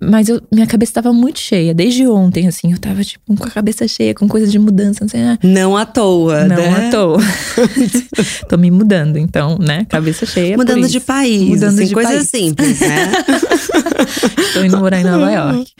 [0.00, 1.72] mas eu- minha cabeça tava muito cheia.
[1.74, 4.98] Desde ontem, assim, eu tava, tipo, com a cabeça cheia, com coisa de mudança.
[5.02, 6.88] Não, sei, ah, Não à toa, não né?
[6.88, 7.18] à toa.
[8.48, 9.84] Tô me mudando, então, né?
[9.88, 10.56] Cabeça cheia.
[10.56, 12.28] Mudando de país, Mudando assim, de coisa país.
[12.28, 13.12] simples, né?
[14.38, 15.72] Estou indo morar em Nova York.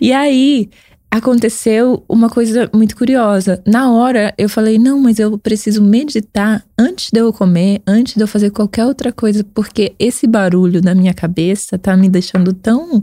[0.00, 0.68] E aí
[1.10, 3.62] aconteceu uma coisa muito curiosa.
[3.66, 8.20] Na hora eu falei: não, mas eu preciso meditar antes de eu comer, antes de
[8.20, 13.00] eu fazer qualquer outra coisa, porque esse barulho na minha cabeça tá me deixando tão.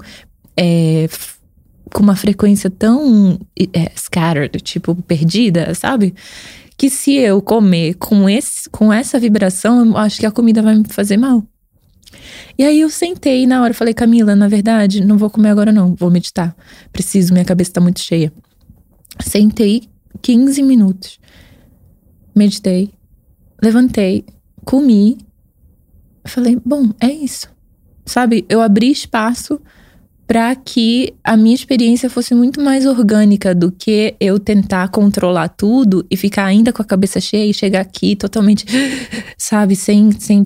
[0.58, 1.08] É,
[1.94, 3.40] com uma frequência tão
[3.74, 6.14] é, scattered, tipo, perdida, sabe?
[6.78, 10.76] Que se eu comer com, esse, com essa vibração, eu acho que a comida vai
[10.76, 11.44] me fazer mal.
[12.58, 15.96] E aí eu sentei na hora, falei, Camila, na verdade, não vou comer agora não,
[15.96, 16.56] vou meditar.
[16.92, 18.32] Preciso, minha cabeça tá muito cheia.
[19.22, 19.84] Sentei
[20.22, 21.20] 15 minutos.
[22.36, 22.92] Meditei.
[23.62, 24.26] Levantei,
[24.64, 25.18] comi.
[26.26, 27.50] Falei, bom, é isso.
[28.06, 29.60] Sabe, eu abri espaço
[30.28, 36.06] para que a minha experiência fosse muito mais orgânica do que eu tentar controlar tudo
[36.10, 38.66] e ficar ainda com a cabeça cheia e chegar aqui totalmente,
[39.38, 40.46] sabe, sem sem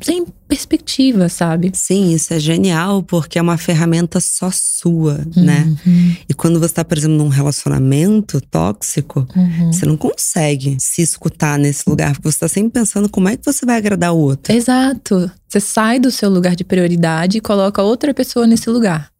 [0.00, 1.70] sem perspectiva, sabe?
[1.74, 5.74] Sim, isso é genial, porque é uma ferramenta só sua, né?
[5.86, 9.72] Uhum, E quando você tá, por exemplo, num relacionamento tóxico, uhum.
[9.72, 13.44] você não consegue se escutar nesse lugar, porque você tá sempre pensando como é que
[13.44, 14.52] você vai agradar o outro.
[14.54, 15.30] Exato.
[15.48, 19.10] Você sai do seu lugar de prioridade e coloca outra pessoa nesse lugar.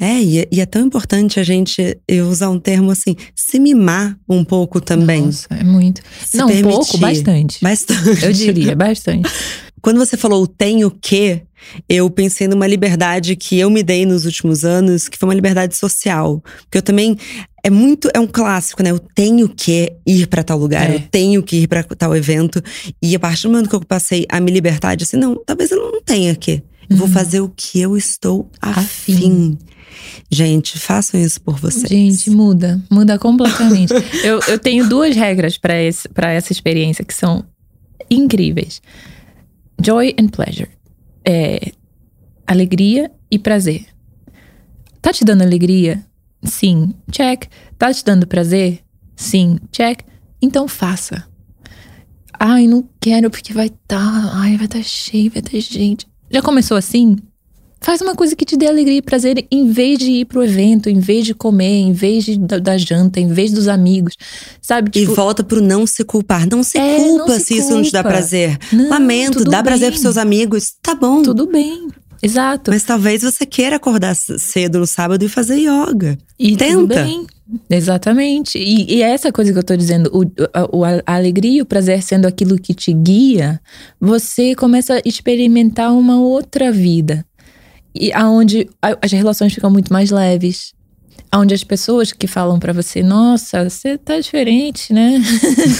[0.00, 3.60] É, e, é- e é tão importante a gente eu usar um termo assim, se
[3.60, 5.26] mimar um pouco também.
[5.26, 6.00] Nossa, é muito.
[6.26, 6.74] Se Não, permitir.
[6.74, 7.58] pouco, bastante.
[7.62, 8.24] Bastante.
[8.24, 9.30] Eu diria, bastante.
[9.82, 11.42] Quando você falou o tenho que,
[11.88, 15.76] eu pensei numa liberdade que eu me dei nos últimos anos, que foi uma liberdade
[15.76, 16.40] social.
[16.62, 17.16] Porque eu também.
[17.64, 18.08] É muito.
[18.14, 18.90] É um clássico, né?
[18.90, 20.96] Eu tenho que ir pra tal lugar, É.
[20.96, 22.62] eu tenho que ir pra tal evento.
[23.00, 25.70] E a partir do momento que eu passei a me libertar, de assim, não, talvez
[25.70, 26.62] eu não tenha que.
[26.90, 29.14] Eu vou fazer o que eu estou afim.
[29.14, 29.58] Afim.
[30.30, 31.88] Gente, façam isso por vocês.
[31.88, 32.82] Gente, muda.
[32.90, 33.92] Muda completamente.
[34.24, 37.44] eu, eu tenho duas regras pra essa experiência que são
[38.10, 38.82] incríveis:
[39.80, 40.70] joy and pleasure.
[41.24, 41.72] É,
[42.46, 43.86] alegria e prazer.
[45.00, 46.04] Tá te dando alegria?
[46.44, 47.46] Sim, check.
[47.78, 48.80] Tá te dando prazer?
[49.16, 50.02] Sim, check.
[50.40, 51.26] Então faça.
[52.38, 54.30] Ai, não quero porque vai tá.
[54.34, 56.06] Ai, vai tá cheio, vai ter gente.
[56.30, 57.16] Já começou assim?
[57.82, 60.88] Faz uma coisa que te dê alegria e prazer em vez de ir pro evento,
[60.88, 64.16] em vez de comer, em vez de, da, da janta, em vez dos amigos.
[64.60, 64.88] Sabe?
[64.94, 66.46] E Tipo, volta pro não se culpar.
[66.48, 68.16] Não se É, culpa não se se isso não te dá culpa.
[68.16, 68.56] prazer.
[68.72, 69.90] Não, Lamento, dá prazer bem.
[69.90, 70.74] pros seus amigos.
[70.82, 71.22] Tá bom.
[71.22, 71.88] tudo bem.
[72.22, 72.70] Exato.
[72.70, 76.16] Mas talvez você queira acordar cedo no sábado e fazer yoga.
[76.38, 77.02] E tudo Tenta.
[77.04, 77.26] bem.
[77.68, 78.58] Exatamente.
[78.58, 80.22] E, e é essa coisa que eu tô dizendo, o,
[80.78, 83.60] o- a, a alegria e o prazer sendo aquilo que te guia,
[84.00, 87.24] você começa a experimentar uma outra vida.
[87.94, 90.72] E aonde as relações ficam muito mais leves.
[91.34, 95.18] Onde as pessoas que falam pra você, nossa, você tá diferente, né?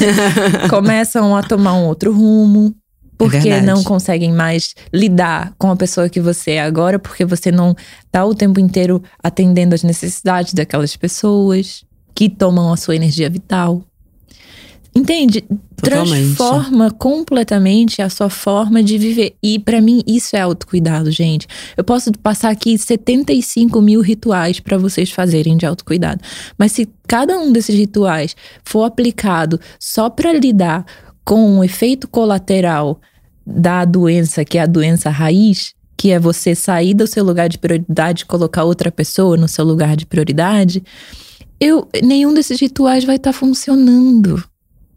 [0.71, 2.75] Começam a tomar um outro rumo.
[3.19, 3.67] Porque verdade.
[3.67, 7.75] não conseguem mais lidar com a pessoa que você é agora, porque você não
[8.11, 13.85] tá o tempo inteiro atendendo às necessidades daquelas pessoas que tomam a sua energia vital.
[14.95, 15.43] Entende?
[15.77, 16.37] Totalmente.
[16.37, 19.35] Transforma completamente a sua forma de viver.
[19.43, 21.47] E pra mim, isso é autocuidado, gente.
[21.77, 26.23] Eu posso passar aqui 75 mil rituais pra vocês fazerem de autocuidado.
[26.59, 30.85] Mas se cada um desses rituais for aplicado só pra lidar
[31.25, 33.01] com um efeito colateral
[33.47, 37.59] da doença, que é a doença raiz, que é você sair do seu lugar de
[37.59, 40.83] prioridade e colocar outra pessoa no seu lugar de prioridade,
[41.61, 44.43] eu, nenhum desses rituais vai estar tá funcionando.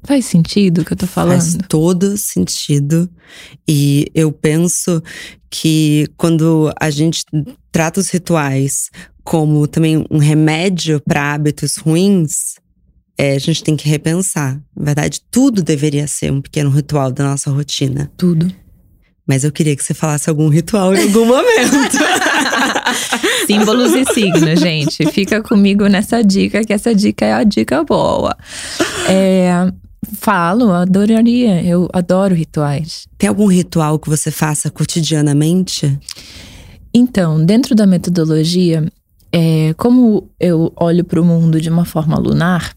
[0.05, 1.39] Faz sentido o que eu tô falando?
[1.39, 3.09] Faz todo sentido.
[3.67, 5.01] E eu penso
[5.49, 7.23] que quando a gente
[7.71, 8.89] trata os rituais
[9.23, 12.55] como também um remédio para hábitos ruins,
[13.17, 14.61] é, a gente tem que repensar.
[14.75, 18.11] Na verdade, tudo deveria ser um pequeno ritual da nossa rotina.
[18.15, 18.51] Tudo.
[19.27, 21.97] Mas eu queria que você falasse algum ritual em algum momento.
[23.47, 25.03] Símbolos e signos, gente.
[25.11, 28.37] Fica comigo nessa dica, que essa dica é a dica boa.
[29.09, 29.71] É,
[30.05, 31.63] falo, adoraria.
[31.63, 33.07] Eu adoro rituais.
[33.17, 35.97] Tem algum ritual que você faça cotidianamente?
[36.93, 38.89] Então, dentro da metodologia,
[39.31, 42.73] é, como eu olho para o mundo de uma forma lunar,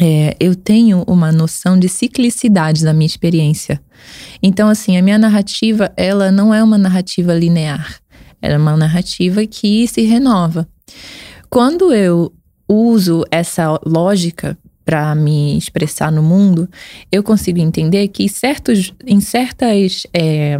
[0.00, 3.80] é, eu tenho uma noção de ciclicidade da minha experiência.
[4.42, 7.98] Então, assim, a minha narrativa, ela não é uma narrativa linear.
[8.40, 10.68] Ela é uma narrativa que se renova.
[11.50, 12.32] Quando eu
[12.68, 14.56] uso essa lógica
[14.88, 16.66] para me expressar no mundo,
[17.12, 20.56] eu consigo entender que certos, em certas é,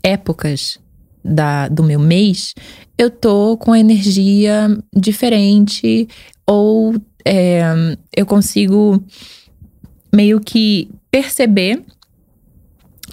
[0.00, 0.78] épocas
[1.24, 2.54] da, do meu mês,
[2.96, 6.06] eu tô com energia diferente
[6.46, 7.62] ou é,
[8.16, 9.02] eu consigo
[10.14, 11.82] meio que perceber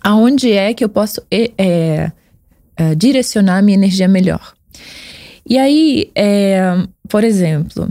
[0.04, 2.12] aonde é que eu posso é,
[2.78, 4.54] é, direcionar minha energia melhor.
[5.44, 6.62] E aí, é,
[7.08, 7.90] por exemplo,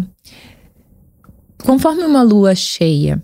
[1.62, 3.22] conforme uma lua cheia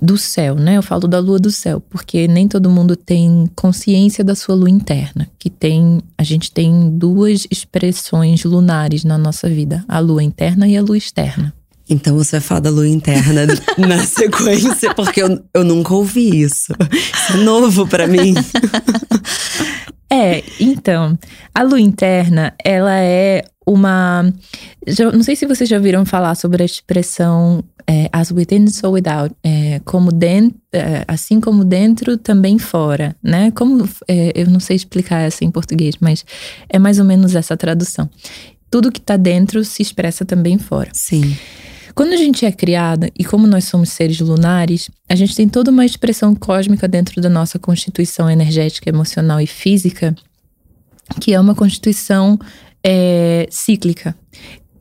[0.00, 0.76] do céu, né?
[0.76, 4.70] Eu falo da lua do céu, porque nem todo mundo tem consciência da sua lua
[4.70, 10.66] interna, que tem, a gente tem duas expressões lunares na nossa vida, a lua interna
[10.66, 11.54] e a lua externa.
[11.88, 13.46] Então você vai falar da lua interna
[13.78, 16.72] na sequência, porque eu, eu nunca ouvi isso.
[16.90, 18.34] Isso é novo para mim.
[20.12, 21.18] É, então,
[21.54, 24.30] a lua interna, ela é uma.
[24.86, 28.90] Já, não sei se vocês já ouviram falar sobre a expressão é, as within, so
[28.90, 29.34] without.
[29.42, 33.50] É, como dentro, é, assim como dentro, também fora, né?
[33.52, 33.88] Como.
[34.06, 36.26] É, eu não sei explicar essa em português, mas
[36.68, 38.10] é mais ou menos essa tradução.
[38.70, 40.90] Tudo que está dentro se expressa também fora.
[40.92, 41.36] Sim.
[41.94, 45.70] Quando a gente é criada, e como nós somos seres lunares, a gente tem toda
[45.70, 50.14] uma expressão cósmica dentro da nossa constituição energética, emocional e física,
[51.20, 52.38] que é uma constituição
[52.82, 54.16] é, cíclica,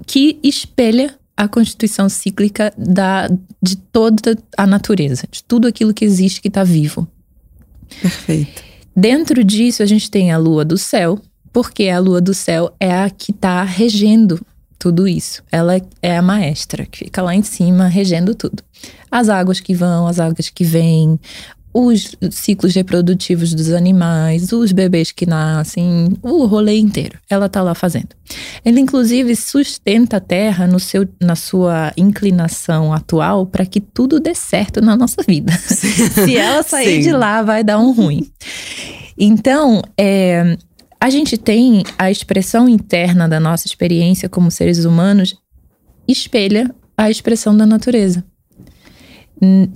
[0.06, 3.28] que espelha a constituição cíclica da,
[3.62, 7.08] de toda a natureza, de tudo aquilo que existe que está vivo.
[8.02, 8.64] Perfeito.
[8.96, 11.20] Dentro disso, a gente tem a lua do céu,
[11.52, 14.40] porque a lua do céu é a que está regendo
[14.82, 15.44] tudo isso.
[15.52, 18.64] Ela é a maestra que fica lá em cima regendo tudo.
[19.12, 21.20] As águas que vão, as águas que vêm,
[21.72, 27.20] os ciclos reprodutivos dos animais, os bebês que nascem, o rolê inteiro.
[27.30, 28.10] Ela tá lá fazendo.
[28.66, 34.34] Ela inclusive sustenta a Terra no seu, na sua inclinação atual para que tudo dê
[34.34, 35.54] certo na nossa vida.
[35.62, 37.02] Se ela sair Sim.
[37.02, 38.28] de lá, vai dar um ruim.
[39.16, 40.58] Então, é,
[41.02, 45.36] a gente tem a expressão interna da nossa experiência como seres humanos
[46.08, 48.24] espelha a expressão da natureza.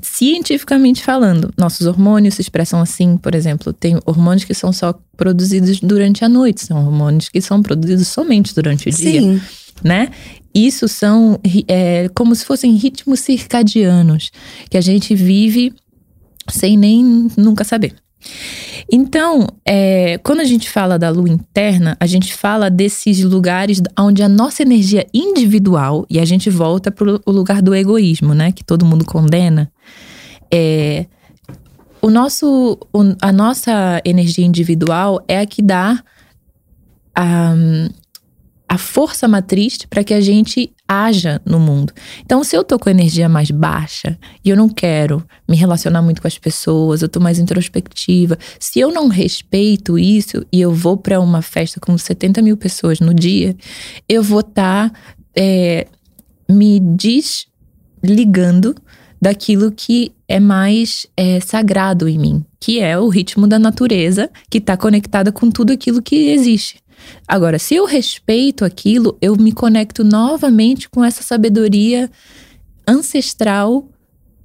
[0.04, 5.80] Cientificamente falando, nossos hormônios se expressam assim, por exemplo, tem hormônios que são só produzidos
[5.80, 9.42] durante a noite, são hormônios que são produzidos somente durante o dia, Sim.
[9.84, 10.12] né?
[10.54, 14.30] Isso são é, como se fossem ritmos circadianos
[14.70, 15.74] que a gente vive
[16.48, 17.96] sem nem nunca saber.
[18.92, 24.22] Então, é, quando a gente fala da lua interna, a gente fala desses lugares onde
[24.22, 28.52] a nossa energia individual, e a gente volta para o lugar do egoísmo, né?
[28.52, 29.72] Que todo mundo condena.
[30.54, 31.08] É,
[32.02, 36.04] o nosso, o, a nossa energia individual é a que dá
[37.16, 37.56] a,
[38.70, 41.94] a força matriz para que a gente haja no mundo.
[42.22, 46.22] Então, se eu tô com energia mais baixa e eu não quero me relacionar muito
[46.22, 50.98] com as pessoas, eu tô mais introspectiva, se eu não respeito isso e eu vou
[50.98, 53.56] para uma festa com 70 mil pessoas no dia,
[54.08, 55.00] eu vou estar tá,
[55.36, 55.88] é,
[56.50, 56.80] me
[58.04, 58.76] desligando
[59.20, 64.60] daquilo que é mais é, sagrado em mim, que é o ritmo da natureza, que
[64.60, 66.78] está conectada com tudo aquilo que existe.
[67.28, 72.10] Agora, se eu respeito aquilo, eu me conecto novamente com essa sabedoria
[72.88, 73.88] ancestral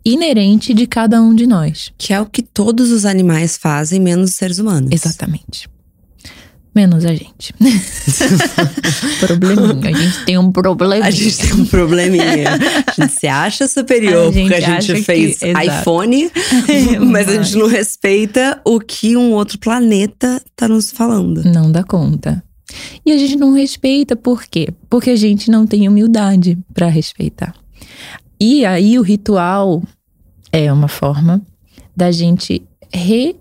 [0.05, 1.93] inerente de cada um de nós.
[1.99, 4.91] Que é o que todos os animais fazem, menos os seres humanos.
[4.93, 5.69] Exatamente.
[6.75, 7.53] Menos a gente.
[9.19, 9.91] probleminha.
[9.91, 11.07] A gente tem um probleminha.
[11.07, 12.51] A gente tem um probleminha.
[12.87, 16.31] A gente se acha superior A porque a gente fez que- iPhone,
[17.11, 21.43] mas a gente não respeita o que um outro planeta tá nos falando.
[21.45, 22.43] Não dá conta.
[23.05, 24.69] E a gente não respeita por quê?
[24.89, 27.55] Porque a gente não tem humildade pra respeitar.
[28.39, 29.83] E aí o ritual
[30.53, 31.43] é uma forma
[31.95, 32.63] da gente
[32.93, 33.37] re,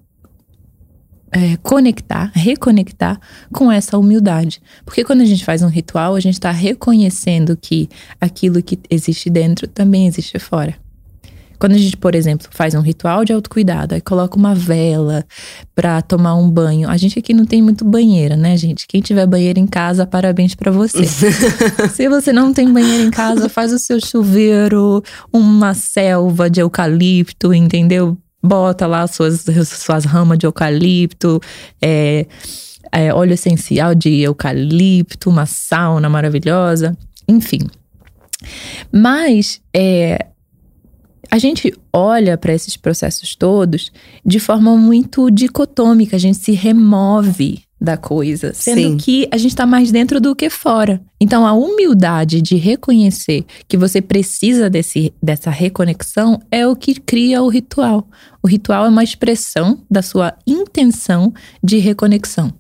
[1.32, 3.20] é, conectar, reconectar
[3.52, 4.62] com essa humildade.
[4.84, 9.30] Porque quando a gente faz um ritual, a gente está reconhecendo que aquilo que existe
[9.30, 10.76] dentro também existe fora.
[11.60, 15.26] Quando a gente, por exemplo, faz um ritual de autocuidado, aí coloca uma vela
[15.76, 16.90] pra tomar um banho.
[16.90, 18.88] A gente aqui não tem muito banheira, né, gente?
[18.88, 21.04] Quem tiver banheiro em casa, parabéns pra você.
[21.92, 25.04] Se você não tem banheiro em casa, faz o seu chuveiro,
[25.34, 28.18] uma selva de eucalipto, entendeu?
[28.42, 31.42] Bota lá suas, suas ramas de eucalipto,
[31.82, 32.26] é,
[32.90, 36.98] é, óleo essencial de eucalipto, uma sauna maravilhosa,
[37.28, 37.60] enfim.
[38.92, 40.26] Mas é,
[41.32, 43.92] a gente olha para esses processos todos
[44.26, 48.98] de forma muito dicotômica, a gente se remove da coisa, sendo Sim.
[48.98, 51.02] que a gente está mais dentro do que fora.
[51.20, 57.42] Então, a humildade de reconhecer que você precisa desse, dessa reconexão é o que cria
[57.42, 58.06] o ritual.
[58.44, 62.54] O ritual é uma expressão da sua intenção de reconexão.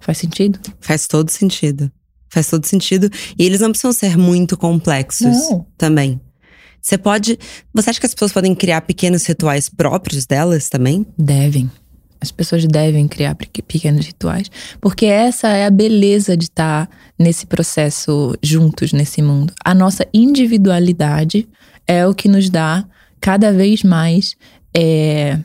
[0.00, 0.58] Faz sentido?
[0.80, 1.90] Faz todo sentido.
[2.28, 3.08] Faz todo sentido.
[3.38, 5.64] E eles não precisam ser muito complexos Não.
[5.78, 6.20] também.
[6.84, 7.38] Você pode.
[7.72, 11.06] Você acha que as pessoas podem criar pequenos rituais próprios delas também?
[11.16, 11.70] Devem.
[12.20, 17.46] As pessoas devem criar pe- pequenos rituais, porque essa é a beleza de estar nesse
[17.46, 19.52] processo juntos nesse mundo.
[19.64, 21.48] A nossa individualidade
[21.86, 22.86] é o que nos dá
[23.20, 24.36] cada vez mais
[24.76, 25.38] é,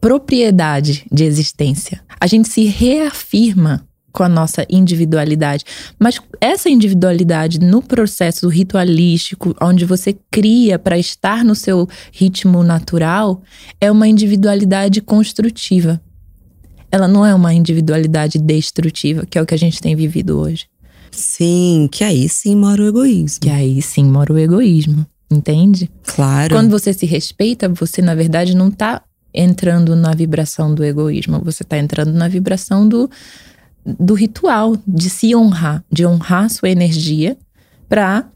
[0.00, 2.02] propriedade de existência.
[2.20, 5.64] A gente se reafirma com a nossa individualidade.
[5.98, 13.42] Mas essa individualidade no processo ritualístico, onde você cria para estar no seu ritmo natural,
[13.80, 16.00] é uma individualidade construtiva.
[16.92, 20.66] Ela não é uma individualidade destrutiva, que é o que a gente tem vivido hoje.
[21.10, 23.40] Sim, que aí sim mora o egoísmo.
[23.40, 25.90] Que aí sim mora o egoísmo, entende?
[26.04, 26.54] Claro.
[26.54, 29.02] Quando você se respeita, você na verdade não tá
[29.34, 33.10] entrando na vibração do egoísmo, você tá entrando na vibração do,
[33.84, 37.36] do ritual, de se honrar, de honrar sua energia
[37.88, 38.28] para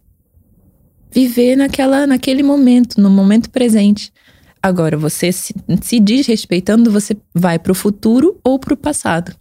[1.11, 4.13] viver naquela, naquele momento, no momento presente.
[4.63, 9.35] Agora, você se, se desrespeitando, você vai pro futuro ou pro passado.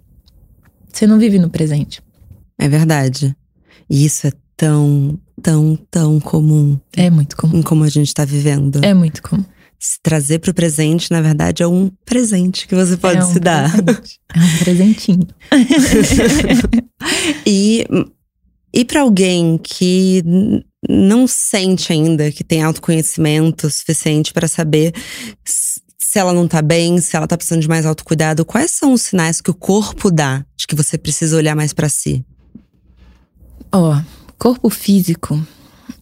[0.91, 2.01] Você não vive no presente.
[2.57, 3.35] É verdade.
[3.89, 7.57] E isso é tão, tão, tão comum É muito comum.
[7.57, 8.83] em como a gente tá vivendo.
[8.83, 9.43] É muito comum.
[9.79, 13.39] Se trazer pro presente, na verdade, é um presente que você pode é um se
[13.39, 13.71] dar.
[13.71, 14.19] presente.
[14.33, 15.27] É um presentinho.
[17.45, 17.85] E,
[18.73, 20.23] e para alguém que
[20.89, 24.93] não sente ainda que tem autoconhecimento suficiente para saber
[25.45, 29.01] se ela não tá bem, se ela tá precisando de mais autocuidado, quais são os
[29.01, 32.25] sinais que o corpo dá de que você precisa olhar mais para si?
[33.71, 34.01] Ó,
[34.37, 35.45] corpo físico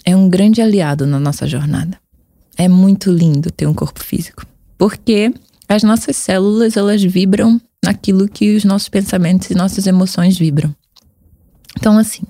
[0.05, 1.99] é um grande aliado na nossa jornada.
[2.57, 4.45] É muito lindo ter um corpo físico,
[4.77, 5.33] porque
[5.67, 10.73] as nossas células elas vibram naquilo que os nossos pensamentos e nossas emoções vibram.
[11.77, 12.23] Então assim,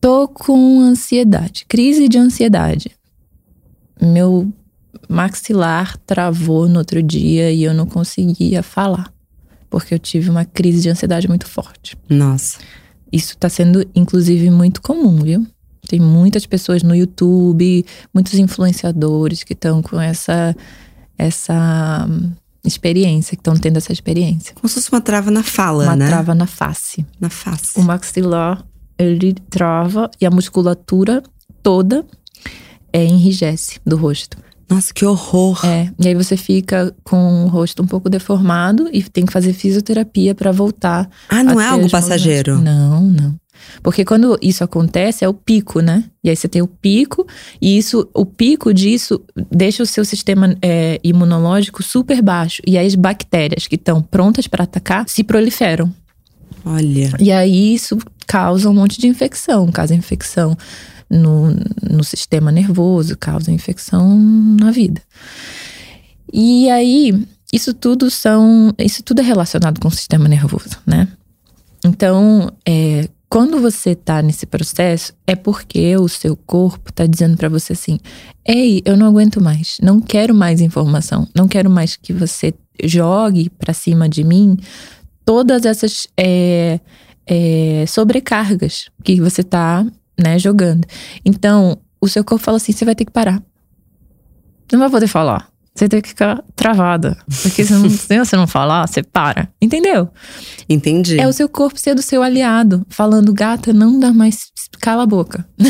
[0.00, 2.90] tô com ansiedade, crise de ansiedade.
[4.00, 4.52] Meu
[5.08, 9.12] maxilar travou no outro dia e eu não conseguia falar,
[9.70, 11.96] porque eu tive uma crise de ansiedade muito forte.
[12.08, 12.58] Nossa.
[13.12, 15.46] Isso está sendo, inclusive, muito comum, viu?
[15.88, 20.54] Tem muitas pessoas no YouTube, muitos influenciadores que estão com essa,
[21.16, 22.32] essa hum,
[22.64, 24.54] experiência, que estão tendo essa experiência.
[24.54, 26.08] Como se fosse uma trava na fala, Uma né?
[26.08, 27.06] trava na face.
[27.20, 27.78] Na face.
[27.78, 28.64] O maxilar,
[28.98, 31.22] ele trava e a musculatura
[31.62, 32.04] toda
[32.92, 34.38] é, enrijece do rosto.
[34.68, 35.64] Nossa, que horror.
[35.64, 39.52] É, e aí você fica com o rosto um pouco deformado e tem que fazer
[39.52, 42.60] fisioterapia para voltar ah, não é algo passageiro?
[42.60, 43.36] Não, não.
[43.82, 46.04] Porque quando isso acontece, é o pico, né?
[46.22, 47.26] E aí você tem o pico,
[47.60, 52.62] e isso, o pico disso deixa o seu sistema é, imunológico super baixo.
[52.66, 55.92] E as bactérias que estão prontas para atacar se proliferam.
[56.64, 57.12] Olha.
[57.20, 60.56] E aí isso causa um monte de infecção, causa infecção
[61.08, 64.18] no, no sistema nervoso, causa infecção
[64.60, 65.00] na vida.
[66.32, 67.14] E aí,
[67.52, 68.74] isso tudo são.
[68.78, 71.08] Isso tudo é relacionado com o sistema nervoso, né?
[71.84, 77.48] Então, é, quando você tá nesse processo, é porque o seu corpo tá dizendo para
[77.48, 77.98] você assim:
[78.46, 83.50] Ei, eu não aguento mais, não quero mais informação, não quero mais que você jogue
[83.50, 84.56] para cima de mim
[85.24, 86.78] todas essas é,
[87.26, 89.84] é, sobrecargas que você tá,
[90.18, 90.86] né, jogando.
[91.24, 93.42] Então, o seu corpo fala assim: você vai ter que parar.
[94.72, 95.48] Não vai poder falar.
[95.76, 97.16] Você tem que ficar travada.
[97.42, 99.48] Porque se, não, se você não falar, você para.
[99.60, 100.08] Entendeu?
[100.68, 101.20] Entendi.
[101.20, 104.46] É o seu corpo ser do seu aliado, falando, gata, não dá mais.
[104.80, 105.46] Cala a boca.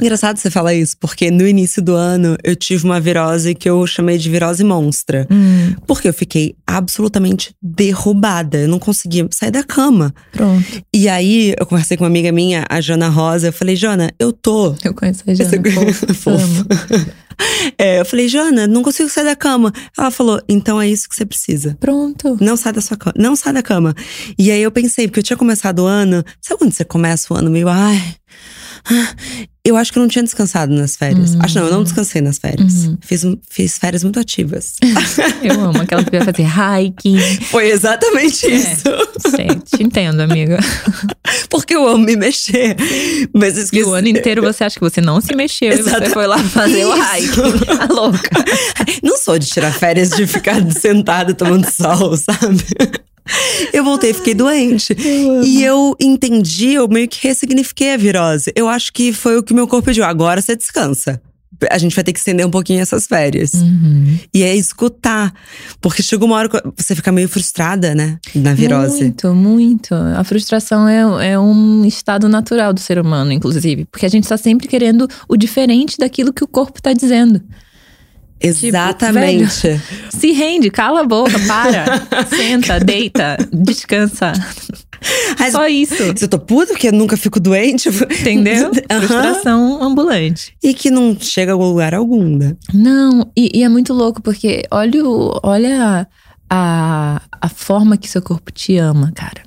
[0.00, 3.86] Engraçado você falar isso, porque no início do ano eu tive uma virose que eu
[3.86, 5.26] chamei de virose monstra.
[5.30, 8.58] Hum, Porque eu fiquei absolutamente derrubada.
[8.58, 10.14] Eu não conseguia sair da cama.
[10.32, 10.64] pronto.
[10.92, 13.48] E aí eu conversei com uma amiga minha, a Jana Rosa.
[13.48, 14.74] Eu falei, Jana, eu tô.
[14.84, 15.50] Eu conheço a Jana.
[15.88, 16.66] Essa- fofa, amo.
[17.76, 19.72] É, eu falei, Jana, não consigo sair da cama.
[19.96, 21.76] Ela falou, então é isso que você precisa.
[21.80, 22.36] Pronto.
[22.40, 23.14] Não sai da sua cama.
[23.16, 23.94] Não sai da cama.
[24.36, 26.24] E aí eu pensei, porque eu tinha começado o ano.
[26.40, 27.68] Sabe quando você começa o ano meio.
[27.68, 28.16] Ai.
[28.86, 29.14] Ah,
[29.64, 31.34] Eu acho que eu não tinha descansado nas férias.
[31.34, 31.40] Uhum.
[31.42, 32.84] Acho não, eu não descansei nas férias.
[32.84, 32.98] Uhum.
[33.00, 34.74] Fiz, fiz férias muito ativas.
[35.42, 37.18] Eu amo aquela que vai fazer hiking.
[37.50, 38.50] Foi exatamente É.
[38.50, 38.82] isso.
[39.30, 40.58] Sei, te entendo, amiga.
[41.50, 42.76] Porque eu amo me mexer.
[43.34, 43.84] Mas eu E esqueci.
[43.84, 46.38] o ano inteiro você acha que você não se mexeu e Exata- você foi lá
[46.38, 47.40] fazer o Isso.
[47.40, 47.80] hiking.
[47.80, 48.30] A louca.
[49.02, 52.64] Não sou de tirar férias de ficar sentada tomando sol, sabe?
[53.72, 54.94] Eu voltei fiquei doente.
[55.44, 58.52] E eu entendi, eu meio que ressignifiquei a virose.
[58.54, 60.04] Eu acho que foi o que meu corpo pediu.
[60.04, 61.20] Agora você descansa.
[61.70, 63.54] A gente vai ter que estender um pouquinho essas férias.
[63.54, 64.18] Uhum.
[64.34, 65.32] E é escutar.
[65.80, 68.18] Porque chega uma hora que você fica meio frustrada, né?
[68.34, 69.00] Na virose.
[69.00, 69.94] Muito, muito.
[69.94, 73.86] A frustração é, é um estado natural do ser humano, inclusive.
[73.86, 77.40] Porque a gente tá sempre querendo o diferente daquilo que o corpo tá dizendo.
[78.40, 79.80] Exatamente.
[80.10, 81.84] Se rende, cala a boca, para,
[82.28, 84.32] senta, deita, descansa.
[85.38, 85.94] Mas Só isso.
[86.16, 87.88] se eu tô puta porque eu nunca fico doente.
[87.88, 88.70] Entendeu?
[88.90, 89.00] Aham.
[89.02, 90.54] Frustração ambulante.
[90.62, 92.56] E que não chega a lugar algum, né?
[92.72, 96.08] Não, e, e é muito louco, porque olha, o- olha
[96.48, 99.42] a, a forma que seu corpo te ama, cara.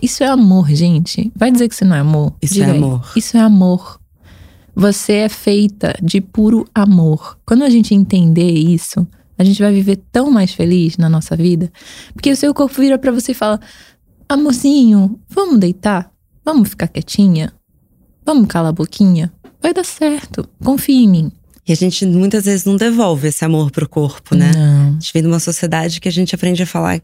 [0.00, 1.30] Isso é amor, gente.
[1.36, 2.32] Vai dizer que isso não é amor?
[2.40, 2.76] Isso Diga é aí.
[2.78, 3.12] amor.
[3.16, 3.99] Isso é amor.
[4.80, 7.38] Você é feita de puro amor.
[7.44, 9.06] Quando a gente entender isso,
[9.36, 11.70] a gente vai viver tão mais feliz na nossa vida.
[12.14, 13.60] Porque o seu corpo vira pra você e fala:
[14.26, 16.10] Amorzinho, vamos deitar?
[16.42, 17.52] Vamos ficar quietinha?
[18.24, 19.30] Vamos calar a boquinha?
[19.62, 20.48] Vai dar certo.
[20.64, 21.32] Confia em mim.
[21.68, 24.50] E a gente muitas vezes não devolve esse amor pro corpo, né?
[24.56, 24.88] Não.
[24.88, 27.02] A gente vem de uma sociedade que a gente aprende a falar,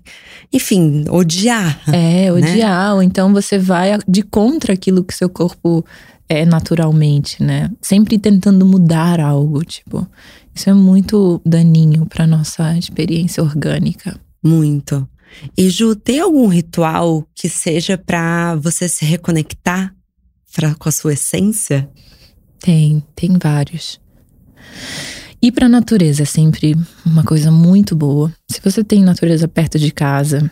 [0.50, 1.78] enfim, odiar.
[1.88, 2.32] É, né?
[2.32, 2.94] odiar.
[2.94, 5.84] Ou então você vai de contra aquilo que seu corpo
[6.28, 7.70] é naturalmente, né?
[7.80, 10.06] Sempre tentando mudar algo, tipo.
[10.54, 14.18] Isso é muito daninho pra nossa experiência orgânica.
[14.42, 15.06] Muito.
[15.56, 19.94] E Ju, tem algum ritual que seja pra você se reconectar
[20.54, 21.88] pra, com a sua essência?
[22.58, 24.00] Tem, tem vários.
[25.42, 26.74] Ir pra natureza é sempre
[27.04, 28.32] uma coisa muito boa.
[28.50, 30.50] Se você tem natureza perto de casa,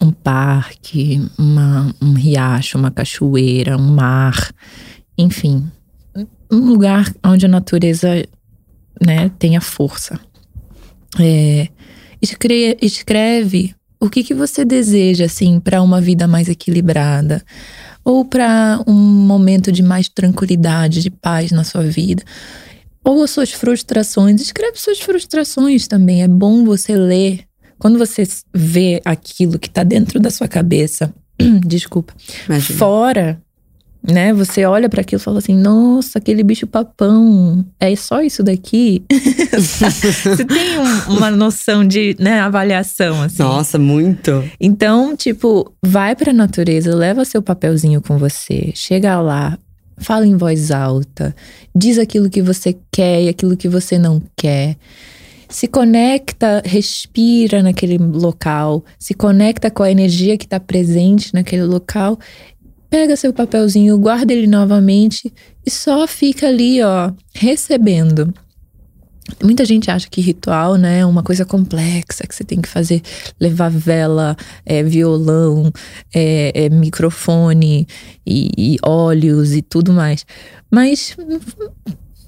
[0.00, 4.52] um parque, uma, um riacho, uma cachoeira, um mar,
[5.20, 5.70] enfim,
[6.50, 8.26] um lugar onde a natureza
[9.00, 10.18] né, tenha força.
[11.18, 11.68] É,
[12.20, 17.42] escre- escreve o que, que você deseja assim para uma vida mais equilibrada
[18.04, 22.22] ou para um momento de mais tranquilidade, de paz na sua vida.
[23.04, 24.40] Ou as suas frustrações.
[24.40, 26.22] Escreve suas frustrações também.
[26.22, 27.44] É bom você ler.
[27.78, 31.12] Quando você vê aquilo que tá dentro da sua cabeça,
[31.66, 32.14] desculpa,
[32.46, 32.78] Imagina.
[32.78, 33.42] fora,
[34.02, 34.32] né?
[34.32, 39.02] Você olha para aquilo e fala assim: nossa, aquele bicho papão, é só isso daqui?
[39.52, 43.42] você tem um- uma noção de né, avaliação, assim.
[43.42, 44.42] Nossa, muito.
[44.60, 49.58] Então, tipo, vai pra natureza, leva seu papelzinho com você, chega lá,
[49.98, 51.34] fala em voz alta,
[51.74, 54.76] diz aquilo que você quer e aquilo que você não quer.
[55.48, 62.18] Se conecta, respira naquele local, se conecta com a energia que está presente naquele local.
[62.90, 65.32] Pega seu papelzinho, guarda ele novamente
[65.64, 68.34] e só fica ali, ó, recebendo.
[69.40, 73.00] Muita gente acha que ritual, né, é uma coisa complexa, que você tem que fazer,
[73.38, 74.36] levar vela,
[74.66, 75.70] é, violão,
[76.12, 77.86] é, é, microfone
[78.26, 80.26] e, e óleos e tudo mais.
[80.68, 81.16] Mas,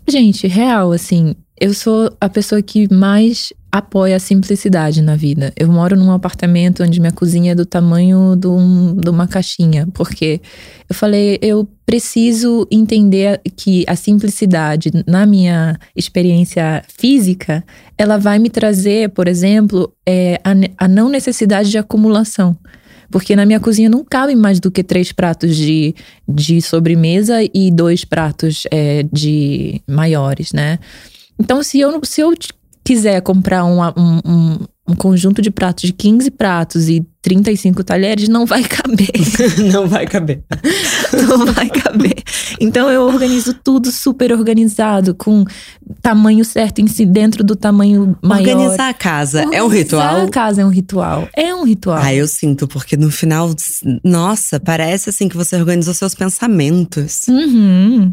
[0.08, 5.50] gente, real, assim, eu sou a pessoa que mais apoia a simplicidade na vida.
[5.56, 9.88] Eu moro num apartamento onde minha cozinha é do tamanho de, um- de uma caixinha,
[9.94, 10.42] porque
[10.86, 17.64] eu falei, eu preciso entender que a simplicidade na minha experiência física,
[17.96, 22.54] ela vai me trazer, por exemplo, é, a, a não necessidade de acumulação.
[23.10, 25.94] Porque na minha cozinha não cabem mais do que três pratos de,
[26.26, 30.78] de sobremesa e dois pratos é, de maiores, né?
[31.38, 32.32] Então, se eu, se eu
[32.84, 34.58] quiser comprar um, um, um,
[34.88, 39.12] um conjunto de pratos de 15 pratos e 35 talheres não vai caber.
[39.72, 40.42] não vai caber.
[41.28, 42.16] não vai caber.
[42.60, 45.44] Então eu organizo tudo super organizado, com
[46.00, 48.40] tamanho certo em si, dentro do tamanho maior.
[48.40, 50.26] Organizar a casa Organizar é um ritual?
[50.26, 51.28] a casa é um ritual.
[51.36, 51.98] É um ritual.
[52.02, 53.54] Ah, eu sinto, porque no final,
[54.02, 57.28] nossa, parece assim que você organizou seus pensamentos.
[57.28, 58.12] Uhum.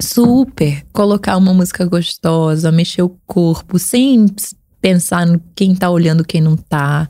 [0.00, 0.84] Super.
[0.92, 4.26] Colocar uma música gostosa, mexer o corpo, sem
[4.80, 7.08] pensar no quem tá olhando, quem não tá.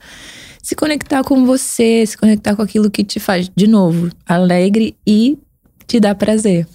[0.62, 5.38] Se conectar com você, se conectar com aquilo que te faz, de novo, alegre e
[5.86, 6.66] te dá prazer.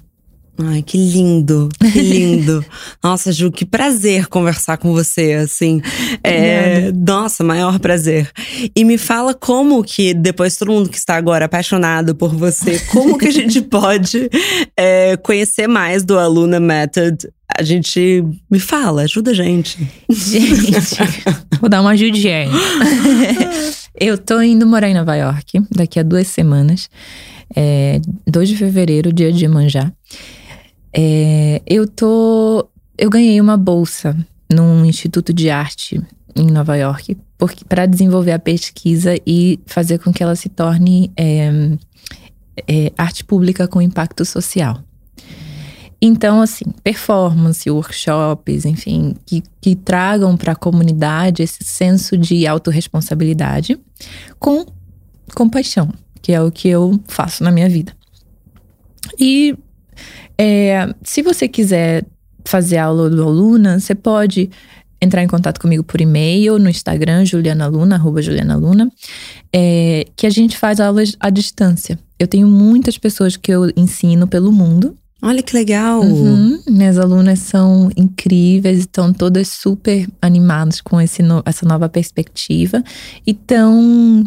[0.62, 2.66] Ai, que lindo, que lindo.
[3.02, 5.82] nossa, Ju, que prazer conversar com você, assim.
[6.22, 8.30] É, nossa, maior prazer.
[8.76, 13.18] E me fala como que, depois todo mundo que está agora apaixonado por você, como
[13.18, 14.30] que a gente pode
[14.76, 19.78] é, conhecer mais do Aluna Method a gente me fala, ajuda a gente.
[20.10, 20.96] Gente,
[21.60, 22.48] vou dar uma ajudinha.
[24.00, 26.90] eu tô indo morar em Nova York daqui a duas semanas.
[27.56, 29.92] É, 2 de fevereiro, dia de Manjá.
[30.94, 32.68] É, eu tô.
[32.98, 34.16] Eu ganhei uma bolsa
[34.52, 36.02] num instituto de arte
[36.36, 37.18] em Nova York
[37.68, 41.50] para desenvolver a pesquisa e fazer com que ela se torne é,
[42.68, 44.84] é, arte pública com impacto social.
[46.02, 53.78] Então, assim, performance, workshops, enfim, que, que tragam para a comunidade esse senso de autorresponsabilidade
[54.40, 54.66] com
[55.36, 57.94] compaixão, que é o que eu faço na minha vida.
[59.20, 59.58] E
[60.38, 62.06] é, se você quiser
[62.46, 64.50] fazer aula do Aluna, você pode
[65.02, 68.92] entrar em contato comigo por e-mail, no Instagram, julianaluna, arroba julianaluna,
[69.54, 71.98] é, que a gente faz aulas à distância.
[72.20, 76.02] Eu tenho muitas pessoas que eu ensino pelo mundo, Olha que legal!
[76.02, 76.62] Uhum.
[76.66, 82.82] Minhas alunas são incríveis, estão todas super animadas com esse no, essa nova perspectiva
[83.28, 84.24] e estão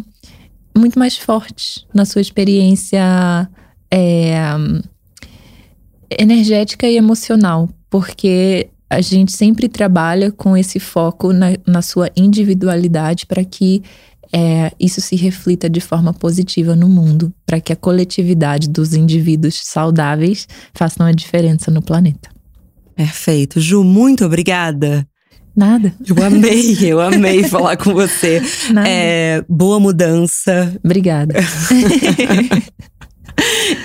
[0.77, 3.49] muito mais fortes na sua experiência
[3.89, 4.35] é,
[6.09, 13.25] energética e emocional, porque a gente sempre trabalha com esse foco na, na sua individualidade
[13.25, 13.81] para que
[14.31, 19.61] é, isso se reflita de forma positiva no mundo, para que a coletividade dos indivíduos
[19.63, 22.29] saudáveis façam a diferença no planeta.
[22.95, 23.59] Perfeito.
[23.59, 25.07] Ju, muito obrigada.
[25.55, 25.93] Nada.
[26.07, 28.41] Eu amei, eu amei falar com você.
[28.71, 28.89] Nada.
[28.89, 30.75] É, boa mudança.
[30.83, 31.35] Obrigada.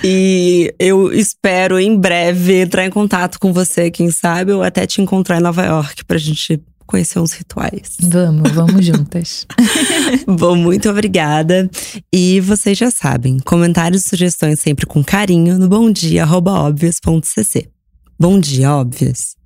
[0.04, 5.00] e eu espero em breve entrar em contato com você, quem sabe, ou até te
[5.00, 7.96] encontrar em Nova York pra gente conhecer uns rituais.
[8.00, 9.46] Vamos, vamos juntas.
[10.26, 11.70] Bom, muito obrigada.
[12.12, 17.68] E vocês já sabem, comentários e sugestões sempre com carinho no bomdia.obvious.cc.
[18.18, 19.37] Bom dia, óbvias!